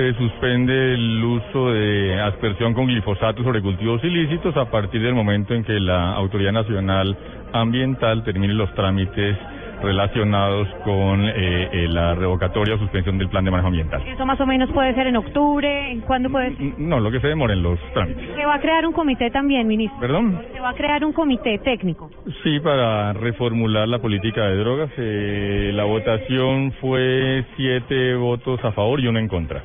Se 0.00 0.14
suspende 0.14 0.94
el 0.94 1.22
uso 1.22 1.72
de 1.72 2.18
aspersión 2.22 2.72
con 2.72 2.86
glifosato 2.86 3.42
sobre 3.42 3.60
cultivos 3.60 4.02
ilícitos 4.02 4.56
a 4.56 4.70
partir 4.70 5.02
del 5.02 5.12
momento 5.12 5.52
en 5.52 5.62
que 5.62 5.78
la 5.78 6.14
Autoridad 6.14 6.52
Nacional 6.52 7.14
Ambiental 7.52 8.24
termine 8.24 8.54
los 8.54 8.74
trámites 8.74 9.36
relacionados 9.82 10.68
con 10.84 11.22
eh, 11.28 11.68
eh, 11.70 11.88
la 11.88 12.14
revocatoria 12.14 12.76
o 12.76 12.78
suspensión 12.78 13.18
del 13.18 13.28
plan 13.28 13.44
de 13.44 13.50
manejo 13.50 13.68
ambiental. 13.68 14.02
Eso 14.06 14.24
más 14.24 14.40
o 14.40 14.46
menos 14.46 14.70
puede 14.72 14.94
ser 14.94 15.06
en 15.06 15.16
octubre, 15.16 15.92
¿en 15.92 16.00
cuándo 16.00 16.30
puede 16.30 16.56
ser? 16.56 16.78
No, 16.78 16.98
lo 16.98 17.10
que 17.10 17.20
se 17.20 17.28
demora 17.28 17.52
en 17.52 17.62
los 17.62 17.78
trámites. 17.92 18.36
Se 18.36 18.46
va 18.46 18.54
a 18.54 18.60
crear 18.60 18.86
un 18.86 18.94
comité 18.94 19.30
también, 19.30 19.68
ministro. 19.68 20.00
¿Perdón? 20.00 20.40
Se 20.50 20.60
va 20.60 20.70
a 20.70 20.74
crear 20.74 21.04
un 21.04 21.12
comité 21.12 21.58
técnico. 21.58 22.10
Sí, 22.42 22.58
para 22.60 23.12
reformular 23.12 23.86
la 23.86 23.98
política 23.98 24.46
de 24.46 24.56
drogas. 24.56 24.90
Eh, 24.96 25.72
la 25.74 25.84
votación 25.84 26.72
fue 26.80 27.44
siete 27.58 28.14
votos 28.14 28.64
a 28.64 28.72
favor 28.72 28.98
y 28.98 29.06
uno 29.06 29.18
en 29.18 29.28
contra. 29.28 29.62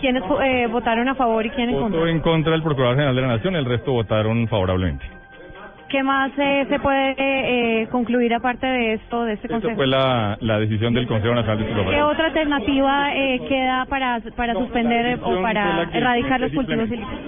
¿Quiénes 0.00 0.22
eh, 0.42 0.66
votaron 0.70 1.08
a 1.08 1.14
favor 1.14 1.44
y 1.44 1.50
quiénes 1.50 1.74
en 1.76 1.80
contra? 1.82 2.10
en 2.10 2.20
contra 2.20 2.54
el 2.54 2.62
Procurador 2.62 2.96
General 2.96 3.14
de 3.14 3.22
la 3.22 3.28
Nación, 3.28 3.56
el 3.56 3.64
resto 3.66 3.92
votaron 3.92 4.48
favorablemente. 4.48 5.04
¿Qué 5.88 6.04
más 6.04 6.30
eh, 6.38 6.66
se 6.68 6.78
puede 6.78 7.14
eh, 7.18 7.88
concluir 7.90 8.32
aparte 8.32 8.64
de 8.64 8.92
esto, 8.94 9.24
de 9.24 9.32
este 9.32 9.46
Esto 9.48 9.54
consejo? 9.56 9.74
fue 9.76 9.86
la, 9.88 10.38
la 10.40 10.60
decisión 10.60 10.94
del 10.94 11.08
Consejo 11.08 11.34
Nacional 11.34 11.58
de 11.58 11.64
¿Qué 11.64 11.70
Estupefacientes. 11.72 12.12
otra 12.12 12.26
alternativa 12.26 13.14
eh, 13.16 13.40
queda 13.48 13.84
para, 13.86 14.20
para 14.36 14.54
suspender 14.54 15.06
eh, 15.06 15.18
o 15.20 15.42
para 15.42 15.88
erradicar 15.92 16.40
los 16.40 16.52
cultivos 16.52 16.86
ilícitos? 16.86 17.20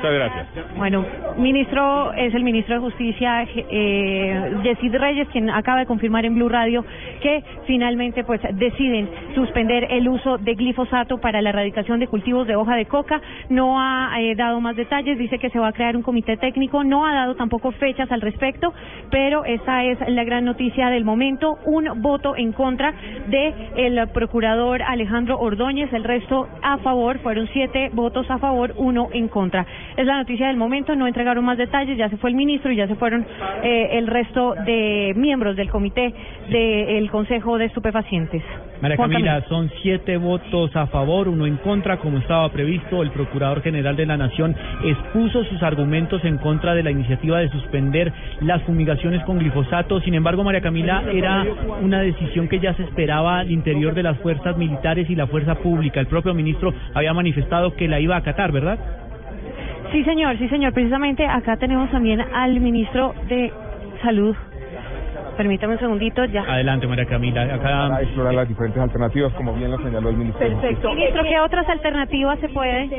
Muchas 0.00 0.14
gracias. 0.14 0.76
Bueno, 0.78 1.04
ministro, 1.36 2.14
es 2.14 2.34
el 2.34 2.42
ministro 2.42 2.76
de 2.76 2.80
Justicia, 2.80 3.46
eh, 3.54 4.50
Yesid 4.62 4.94
Reyes, 4.94 5.28
quien 5.28 5.50
acaba 5.50 5.80
de 5.80 5.86
confirmar 5.86 6.24
en 6.24 6.36
Blue 6.36 6.48
Radio 6.48 6.86
que 7.20 7.44
finalmente 7.66 8.24
pues 8.24 8.40
deciden 8.54 9.10
suspender 9.34 9.88
el 9.90 10.08
uso 10.08 10.38
de 10.38 10.54
glifosato 10.54 11.18
para 11.18 11.42
la 11.42 11.50
erradicación 11.50 12.00
de 12.00 12.08
cultivos 12.08 12.46
de 12.46 12.56
hoja 12.56 12.76
de 12.76 12.86
coca. 12.86 13.20
No 13.50 13.78
ha 13.78 14.18
eh, 14.22 14.34
dado 14.36 14.58
más 14.62 14.74
detalles, 14.74 15.18
dice 15.18 15.38
que 15.38 15.50
se 15.50 15.58
va 15.58 15.68
a 15.68 15.72
crear 15.72 15.94
un 15.96 16.02
comité 16.02 16.38
técnico, 16.38 16.82
no 16.82 17.04
ha 17.06 17.12
dado 17.12 17.34
tampoco 17.34 17.70
fechas 17.72 18.10
al 18.10 18.22
respecto, 18.22 18.72
pero 19.10 19.44
esa 19.44 19.84
es 19.84 19.98
la 20.08 20.24
gran 20.24 20.46
noticia 20.46 20.88
del 20.88 21.04
momento. 21.04 21.58
Un 21.66 22.00
voto 22.00 22.36
en 22.36 22.52
contra 22.52 22.94
de 23.28 23.54
el 23.76 24.08
procurador 24.14 24.80
Alejandro 24.80 25.38
Ordóñez, 25.38 25.92
el 25.92 26.04
resto 26.04 26.48
a 26.62 26.78
favor, 26.78 27.18
fueron 27.18 27.48
siete 27.52 27.90
votos 27.92 28.30
a 28.30 28.38
favor, 28.38 28.72
uno 28.78 29.08
en 29.12 29.28
contra. 29.28 29.66
Es 29.96 30.06
la 30.06 30.18
noticia 30.18 30.48
del 30.48 30.56
momento, 30.56 30.94
no 30.94 31.06
entregaron 31.06 31.44
más 31.44 31.58
detalles, 31.58 31.96
ya 31.96 32.08
se 32.08 32.16
fue 32.16 32.30
el 32.30 32.36
ministro 32.36 32.72
y 32.72 32.76
ya 32.76 32.86
se 32.86 32.94
fueron 32.94 33.26
eh, 33.62 33.88
el 33.92 34.06
resto 34.06 34.54
de 34.66 35.12
miembros 35.16 35.56
del 35.56 35.70
comité 35.70 36.14
del 36.48 37.10
Consejo 37.10 37.58
de 37.58 37.66
Estupefacientes. 37.66 38.42
María 38.80 38.96
Camila, 38.96 39.44
son 39.46 39.70
siete 39.82 40.16
votos 40.16 40.74
a 40.74 40.86
favor, 40.86 41.28
uno 41.28 41.46
en 41.46 41.56
contra, 41.58 41.98
como 41.98 42.16
estaba 42.18 42.48
previsto. 42.50 43.02
El 43.02 43.10
Procurador 43.10 43.62
General 43.62 43.94
de 43.94 44.06
la 44.06 44.16
Nación 44.16 44.56
expuso 44.82 45.44
sus 45.44 45.62
argumentos 45.62 46.24
en 46.24 46.38
contra 46.38 46.74
de 46.74 46.82
la 46.82 46.90
iniciativa 46.90 47.40
de 47.40 47.50
suspender 47.50 48.10
las 48.40 48.62
fumigaciones 48.62 49.22
con 49.24 49.38
glifosato. 49.38 50.00
Sin 50.00 50.14
embargo, 50.14 50.44
María 50.44 50.62
Camila, 50.62 51.02
era 51.12 51.44
una 51.82 52.00
decisión 52.00 52.48
que 52.48 52.58
ya 52.58 52.72
se 52.74 52.84
esperaba 52.84 53.40
al 53.40 53.50
interior 53.50 53.92
de 53.92 54.02
las 54.02 54.16
fuerzas 54.18 54.56
militares 54.56 55.10
y 55.10 55.14
la 55.14 55.26
fuerza 55.26 55.56
pública. 55.56 56.00
El 56.00 56.06
propio 56.06 56.32
ministro 56.32 56.72
había 56.94 57.12
manifestado 57.12 57.74
que 57.74 57.86
la 57.86 58.00
iba 58.00 58.14
a 58.14 58.18
acatar, 58.18 58.50
¿verdad? 58.50 58.78
Sí, 59.92 60.04
señor, 60.04 60.38
sí, 60.38 60.48
señor. 60.48 60.72
Precisamente 60.72 61.26
acá 61.26 61.56
tenemos 61.56 61.90
también 61.90 62.20
al 62.20 62.60
ministro 62.60 63.14
de 63.28 63.52
Salud. 64.02 64.36
Permítame 65.40 65.72
un 65.72 65.78
segundito, 65.78 66.22
ya. 66.26 66.42
Adelante, 66.42 66.86
María 66.86 67.06
Camila. 67.06 67.42
Acá 67.44 67.88
para 67.88 68.02
explorar 68.02 68.34
las 68.34 68.46
diferentes 68.46 68.78
alternativas, 68.82 69.32
como 69.32 69.54
bien 69.54 69.70
lo 69.70 69.78
señaló 69.78 70.10
el 70.10 70.16
Ministerio. 70.18 70.58
de 70.58 70.68
Justicia. 70.74 70.90
Ministro, 70.94 71.22
¿qué 71.24 71.40
otras 71.40 71.66
alternativas 71.66 72.38
se 72.40 72.48
puede? 72.50 72.90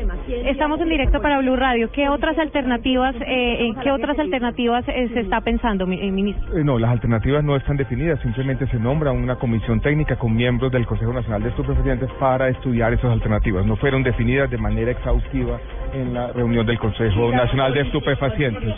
Estamos 0.50 0.82
en 0.82 0.90
directo 0.90 1.22
para 1.22 1.38
Blue 1.38 1.56
Radio. 1.56 1.92
¿Qué 1.92 2.10
otras 2.10 2.36
alternativas, 2.40 3.14
eh, 3.18 3.68
eh, 3.68 3.74
qué 3.84 3.92
otras 3.92 4.18
alternativas 4.18 4.84
eh, 4.88 5.08
se 5.14 5.20
está 5.20 5.42
pensando, 5.42 5.86
mi- 5.86 6.02
eh, 6.02 6.10
ministro? 6.12 6.58
Eh, 6.58 6.64
No, 6.64 6.80
las 6.80 6.90
alternativas 6.90 7.44
no 7.44 7.56
están 7.56 7.78
definidas, 7.78 8.20
simplemente 8.22 8.66
se 8.70 8.80
nombra 8.80 9.12
una 9.12 9.36
comisión 9.36 9.80
técnica 9.80 10.16
con 10.16 10.34
miembros 10.36 10.72
del 10.72 10.88
Consejo 10.88 11.14
Nacional 11.14 11.44
de 11.44 11.50
Estupefacientes 11.50 12.10
para 12.20 12.50
estudiar 12.50 12.92
esas 12.92 13.12
alternativas. 13.12 13.68
No 13.68 13.76
fueron 13.76 14.02
definidas 14.02 14.50
de 14.50 14.58
manera 14.58 14.90
exhaustiva 14.90 15.60
en 15.94 16.16
la 16.16 16.32
reunión 16.34 16.66
del 16.66 16.80
Consejo 16.80 17.32
Nacional 17.32 17.72
de 17.76 17.82
Estupefacientes. 17.82 18.74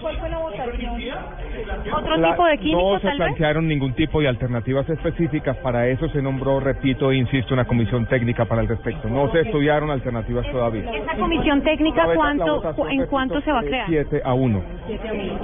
¿Otro 1.94 2.18
La- 2.18 2.32
tipo 2.32 2.46
de 2.46 2.58
químico, 2.58 2.94
no 2.94 3.00
se 3.00 3.02
tal 3.08 3.12
vez? 3.12 3.18
plantearon 3.28 3.68
ningún 3.68 3.94
tipo 3.94 4.22
de 4.22 4.28
alternativas 4.28 4.90
específicas, 4.90 5.56
para 5.58 5.88
eso 5.88 6.08
se 6.10 6.22
nombró, 6.22 6.60
repito 6.60 7.12
e 7.12 7.18
insisto, 7.18 7.54
una 7.54 7.66
comisión 7.66 8.06
técnica 8.08 8.46
para 8.46 8.62
el 8.62 8.68
respecto. 8.68 9.08
No 9.10 9.32
se 9.32 9.42
estudiaron 9.42 9.90
alternativas 9.92 10.46
todavía. 10.52 10.90
¿Esa 10.92 11.16
comisión 11.16 11.62
técnica 11.62 12.08
cuánto, 12.16 12.62
en 12.90 13.06
cuánto 13.08 13.42
se 13.42 13.52
va 13.52 13.60
a 13.60 13.64
crear? 13.64 13.86
7 13.88 14.22
a 14.24 14.34
1. 14.34 14.62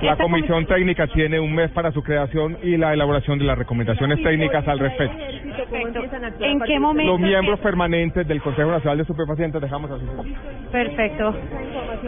La 0.01 0.15
comisión 0.17 0.65
técnica 0.65 1.07
tiene 1.07 1.39
un 1.39 1.53
mes 1.53 1.69
para 1.71 1.91
su 1.91 2.01
creación 2.03 2.57
y 2.63 2.77
la 2.77 2.93
elaboración 2.93 3.39
de 3.39 3.45
las 3.45 3.57
recomendaciones 3.57 4.21
técnicas 4.23 4.67
al 4.67 4.79
respecto. 4.79 5.17
Perfecto. 5.69 6.01
¿En 6.39 6.59
qué 6.61 6.79
momento? 6.79 7.11
Los 7.13 7.19
miembros 7.19 7.59
permanentes 7.59 8.27
del 8.27 8.41
Consejo 8.41 8.71
Nacional 8.71 8.97
de 8.97 9.01
Estupefacientes 9.03 9.61
dejamos 9.61 9.91
así. 9.91 10.05
Perfecto. 10.71 11.33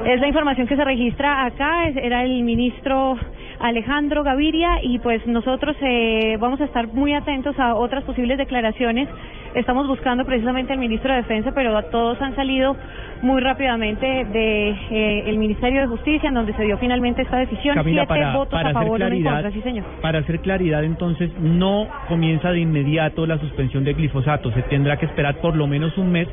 Es 0.05 0.19
la 0.21 0.27
información 0.27 0.67
que 0.67 0.75
se 0.75 0.83
registra 0.83 1.45
acá, 1.45 1.87
era 1.89 2.23
el 2.23 2.43
ministro 2.43 3.17
Alejandro 3.61 4.23
Gaviria 4.23 4.79
y 4.81 4.99
pues 4.99 5.25
nosotros 5.27 5.75
eh, 5.81 6.37
vamos 6.39 6.59
a 6.61 6.65
estar 6.65 6.87
muy 6.87 7.13
atentos 7.13 7.57
a 7.59 7.75
otras 7.75 8.03
posibles 8.03 8.37
declaraciones. 8.37 9.07
Estamos 9.53 9.87
buscando 9.87 10.25
precisamente 10.25 10.73
al 10.73 10.79
ministro 10.79 11.11
de 11.11 11.17
Defensa, 11.17 11.51
pero 11.53 11.77
a 11.77 11.83
todos 11.83 12.19
han 12.21 12.35
salido 12.35 12.75
muy 13.21 13.41
rápidamente 13.41 14.05
de 14.05 14.69
eh, 14.69 15.23
el 15.27 15.37
Ministerio 15.37 15.81
de 15.81 15.87
Justicia, 15.87 16.29
en 16.29 16.35
donde 16.35 16.53
se 16.53 16.63
dio 16.63 16.77
finalmente 16.77 17.21
esta 17.21 17.37
decisión. 17.37 17.75
Camila, 17.75 18.05
Siete 18.07 18.07
para, 18.07 18.37
votos 18.37 18.51
para 18.51 18.69
a 18.69 18.71
hacer 18.71 18.83
favor, 18.83 18.97
claridad, 18.97 19.31
contra, 19.33 19.51
sí 19.51 19.61
señor. 19.61 19.85
para 20.01 20.19
hacer 20.19 20.39
claridad, 20.39 20.83
entonces 20.83 21.29
no 21.39 21.87
comienza 22.07 22.51
de 22.51 22.61
inmediato 22.61 23.25
la 23.27 23.37
suspensión 23.37 23.83
de 23.83 23.93
glifosato. 23.93 24.51
Se 24.53 24.61
tendrá 24.63 24.97
que 24.97 25.05
esperar 25.05 25.35
por 25.35 25.55
lo 25.55 25.67
menos 25.67 25.97
un 25.97 26.11
mes 26.11 26.27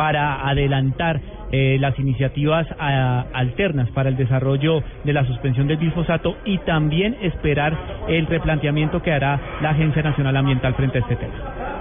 para 0.00 0.48
adelantar 0.48 1.20
eh, 1.52 1.76
las 1.78 1.98
iniciativas 1.98 2.66
ah, 2.78 3.26
alternas 3.34 3.90
para 3.90 4.08
el 4.08 4.16
desarrollo 4.16 4.82
de 5.04 5.12
la 5.12 5.26
suspensión 5.26 5.68
del 5.68 5.76
glifosato 5.76 6.38
y 6.46 6.56
también 6.60 7.18
esperar 7.20 7.76
el 8.08 8.26
replanteamiento 8.26 9.02
que 9.02 9.12
hará 9.12 9.38
la 9.60 9.72
Agencia 9.72 10.02
Nacional 10.02 10.38
Ambiental 10.38 10.72
frente 10.72 10.96
a 10.96 11.00
este 11.02 11.16
tema. 11.16 11.79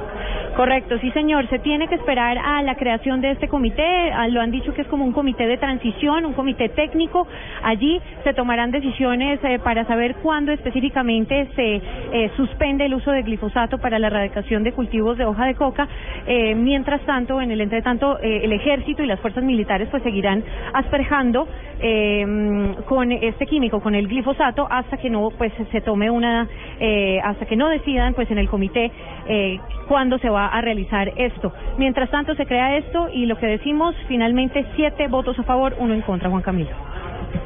Correcto, 0.60 1.00
sí 1.00 1.10
señor. 1.12 1.48
Se 1.48 1.60
tiene 1.60 1.88
que 1.88 1.96
esperar 1.96 2.38
a 2.38 2.62
la 2.64 2.76
creación 2.76 3.22
de 3.22 3.32
este 3.32 3.48
comité. 3.48 4.12
Ah, 4.12 4.28
Lo 4.28 4.42
han 4.42 4.52
dicho 4.52 4.74
que 4.74 4.82
es 4.82 4.88
como 4.90 5.06
un 5.06 5.14
comité 5.14 5.48
de 5.48 5.56
transición, 5.56 6.26
un 6.26 6.34
comité 6.34 6.68
técnico. 6.68 7.26
Allí 7.64 8.02
se 8.26 8.34
tomarán 8.34 8.70
decisiones 8.70 9.40
eh, 9.42 9.60
para 9.60 9.86
saber 9.86 10.16
cuándo 10.16 10.52
específicamente 10.52 11.48
se 11.56 11.76
eh, 11.76 12.32
suspende 12.36 12.88
el 12.88 12.94
uso 12.94 13.10
de 13.10 13.22
glifosato 13.22 13.78
para 13.78 14.00
la 14.00 14.08
erradicación 14.08 14.64
de 14.64 14.74
cultivos 14.74 15.18
de 15.18 15.24
hoja 15.24 15.46
de 15.46 15.56
coca. 15.56 15.88
Eh, 16.28 16.54
mientras 16.56 17.00
tanto, 17.06 17.40
en 17.40 17.52
el 17.52 17.62
entretanto, 17.62 18.20
eh, 18.20 18.42
el 18.44 18.52
ejército 18.52 19.02
y 19.02 19.08
las 19.08 19.22
fuerzas 19.22 19.46
militares 19.46 19.88
pues 19.90 20.04
seguirán 20.04 20.44
asperjando 20.74 21.48
eh, 21.80 22.76
con 22.88 23.12
este 23.12 23.46
químico, 23.46 23.82
con 23.82 23.96
el 23.96 24.08
glifosato, 24.08 24.68
hasta 24.70 24.98
que 24.98 25.10
no 25.10 25.30
pues 25.38 25.52
se 25.72 25.82
tome 25.82 26.10
una, 26.10 26.48
eh, 26.80 27.20
hasta 27.24 27.46
que 27.46 27.56
no 27.56 27.70
decidan 27.70 28.14
pues 28.14 28.30
en 28.32 28.38
el 28.38 28.50
comité 28.50 28.92
eh, 29.28 29.60
cuándo 29.88 30.18
se 30.20 30.30
va 30.30 30.48
a 30.48 30.62
realizar 30.62 31.12
esto. 31.16 31.54
Mientras 31.78 32.10
tanto 32.10 32.36
se 32.36 32.46
crea 32.46 32.78
esto 32.78 33.10
y 33.14 33.26
lo 33.26 33.38
que 33.38 33.48
decimos 33.48 33.96
finalmente 34.08 34.66
siete 34.76 35.08
votos 35.08 35.38
a 35.40 35.44
favor, 35.44 35.76
uno 35.80 35.94
en 35.94 36.02
contra, 36.02 36.30
Juan 36.30 36.42
Camilo. 36.42 36.70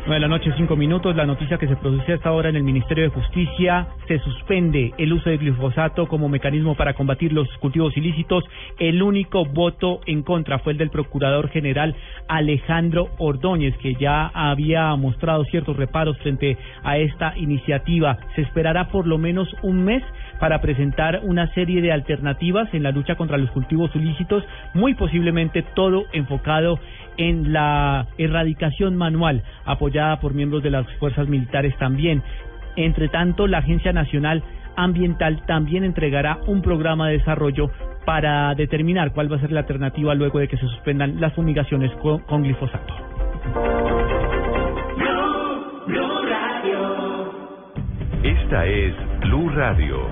9 0.05 0.13
de 0.15 0.19
la 0.19 0.27
noche, 0.27 0.51
5 0.55 0.75
minutos. 0.75 1.15
La 1.15 1.25
noticia 1.25 1.57
que 1.57 1.67
se 1.67 1.75
produce 1.75 2.13
hasta 2.13 2.29
ahora 2.29 2.49
en 2.49 2.55
el 2.55 2.63
Ministerio 2.63 3.05
de 3.05 3.09
Justicia 3.09 3.87
se 4.07 4.19
suspende 4.19 4.93
el 4.97 5.13
uso 5.13 5.29
de 5.29 5.37
glifosato 5.37 6.07
como 6.07 6.29
mecanismo 6.29 6.75
para 6.75 6.93
combatir 6.93 7.31
los 7.33 7.47
cultivos 7.59 7.95
ilícitos. 7.95 8.43
El 8.79 9.01
único 9.01 9.45
voto 9.45 10.01
en 10.05 10.23
contra 10.23 10.59
fue 10.59 10.73
el 10.73 10.77
del 10.77 10.89
Procurador 10.89 11.49
General 11.49 11.95
Alejandro 12.27 13.09
Ordóñez, 13.17 13.77
que 13.77 13.95
ya 13.95 14.27
había 14.27 14.95
mostrado 14.95 15.45
ciertos 15.45 15.77
reparos 15.77 16.17
frente 16.19 16.57
a 16.83 16.97
esta 16.97 17.37
iniciativa. 17.37 18.17
Se 18.35 18.41
esperará 18.41 18.89
por 18.89 19.07
lo 19.07 19.17
menos 19.17 19.47
un 19.63 19.85
mes 19.85 20.03
para 20.43 20.59
presentar 20.59 21.21
una 21.23 21.47
serie 21.53 21.81
de 21.81 21.93
alternativas 21.93 22.67
en 22.73 22.83
la 22.83 22.91
lucha 22.91 23.15
contra 23.15 23.37
los 23.37 23.49
cultivos 23.51 23.95
ilícitos, 23.95 24.43
muy 24.73 24.93
posiblemente 24.93 25.61
todo 25.73 26.03
enfocado 26.11 26.79
en 27.15 27.53
la 27.53 28.07
erradicación 28.17 28.97
manual, 28.97 29.41
apoyada 29.63 30.19
por 30.19 30.33
miembros 30.33 30.61
de 30.61 30.69
las 30.69 30.85
fuerzas 30.99 31.29
militares 31.29 31.73
también. 31.77 32.21
Entre 32.75 33.07
tanto, 33.07 33.47
la 33.47 33.59
Agencia 33.59 33.93
Nacional 33.93 34.43
Ambiental 34.75 35.45
también 35.45 35.85
entregará 35.85 36.39
un 36.45 36.61
programa 36.61 37.07
de 37.07 37.19
desarrollo 37.19 37.71
para 38.05 38.53
determinar 38.53 39.13
cuál 39.13 39.31
va 39.31 39.37
a 39.37 39.39
ser 39.39 39.53
la 39.53 39.61
alternativa 39.61 40.13
luego 40.13 40.39
de 40.39 40.49
que 40.49 40.57
se 40.57 40.67
suspendan 40.67 41.21
las 41.21 41.31
fumigaciones 41.35 41.89
con, 42.01 42.43
glifosato. 42.43 42.93
Esta 48.23 48.65
es 48.65 48.93
Blue 49.19 49.49
Radio. 49.49 50.07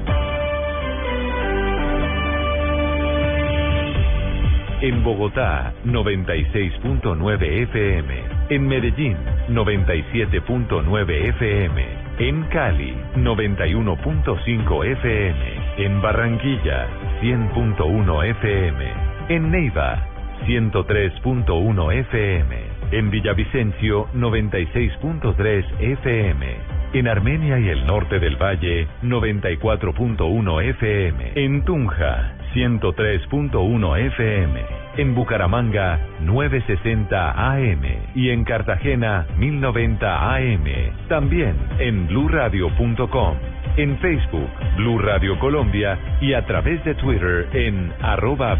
En 4.81 5.01
Bogotá, 5.01 5.73
96.9 5.85 7.41
FM. 7.69 8.23
En 8.49 8.67
Medellín, 8.67 9.15
97.9 9.47 11.09
FM. 11.29 11.85
En 12.19 12.43
Cali, 12.49 12.97
91.5 13.15 14.85
FM. 14.85 15.37
En 15.77 16.01
Barranquilla, 16.01 16.87
100.1 17.21 18.25
FM. 18.25 18.93
En 19.29 19.51
Neiva, 19.51 20.05
103.1 20.47 21.93
FM. 21.93 22.57
En 22.91 23.09
Villavicencio, 23.09 24.09
96.3 24.13 25.63
FM. 25.79 26.80
En 26.93 27.07
Armenia 27.07 27.57
y 27.57 27.69
el 27.69 27.87
norte 27.87 28.19
del 28.19 28.35
valle, 28.35 28.85
94.1 29.01 30.61
FM. 30.71 31.31
En 31.35 31.63
Tunja, 31.63 32.33
103.1 32.53 33.97
FM. 34.07 34.61
En 34.97 35.15
Bucaramanga, 35.15 35.99
960 36.19 37.31
AM. 37.31 37.83
Y 38.13 38.31
en 38.31 38.43
Cartagena, 38.43 39.25
1090 39.37 40.35
AM. 40.35 40.65
También 41.07 41.55
en 41.79 42.07
bluradio.com. 42.07 43.37
En 43.77 43.97
Facebook, 43.99 44.49
Blue 44.75 44.99
Radio 44.99 45.39
Colombia 45.39 45.97
y 46.19 46.33
a 46.33 46.45
través 46.45 46.83
de 46.83 46.93
Twitter 46.95 47.47
en 47.53 47.93
arroba. 48.01 48.59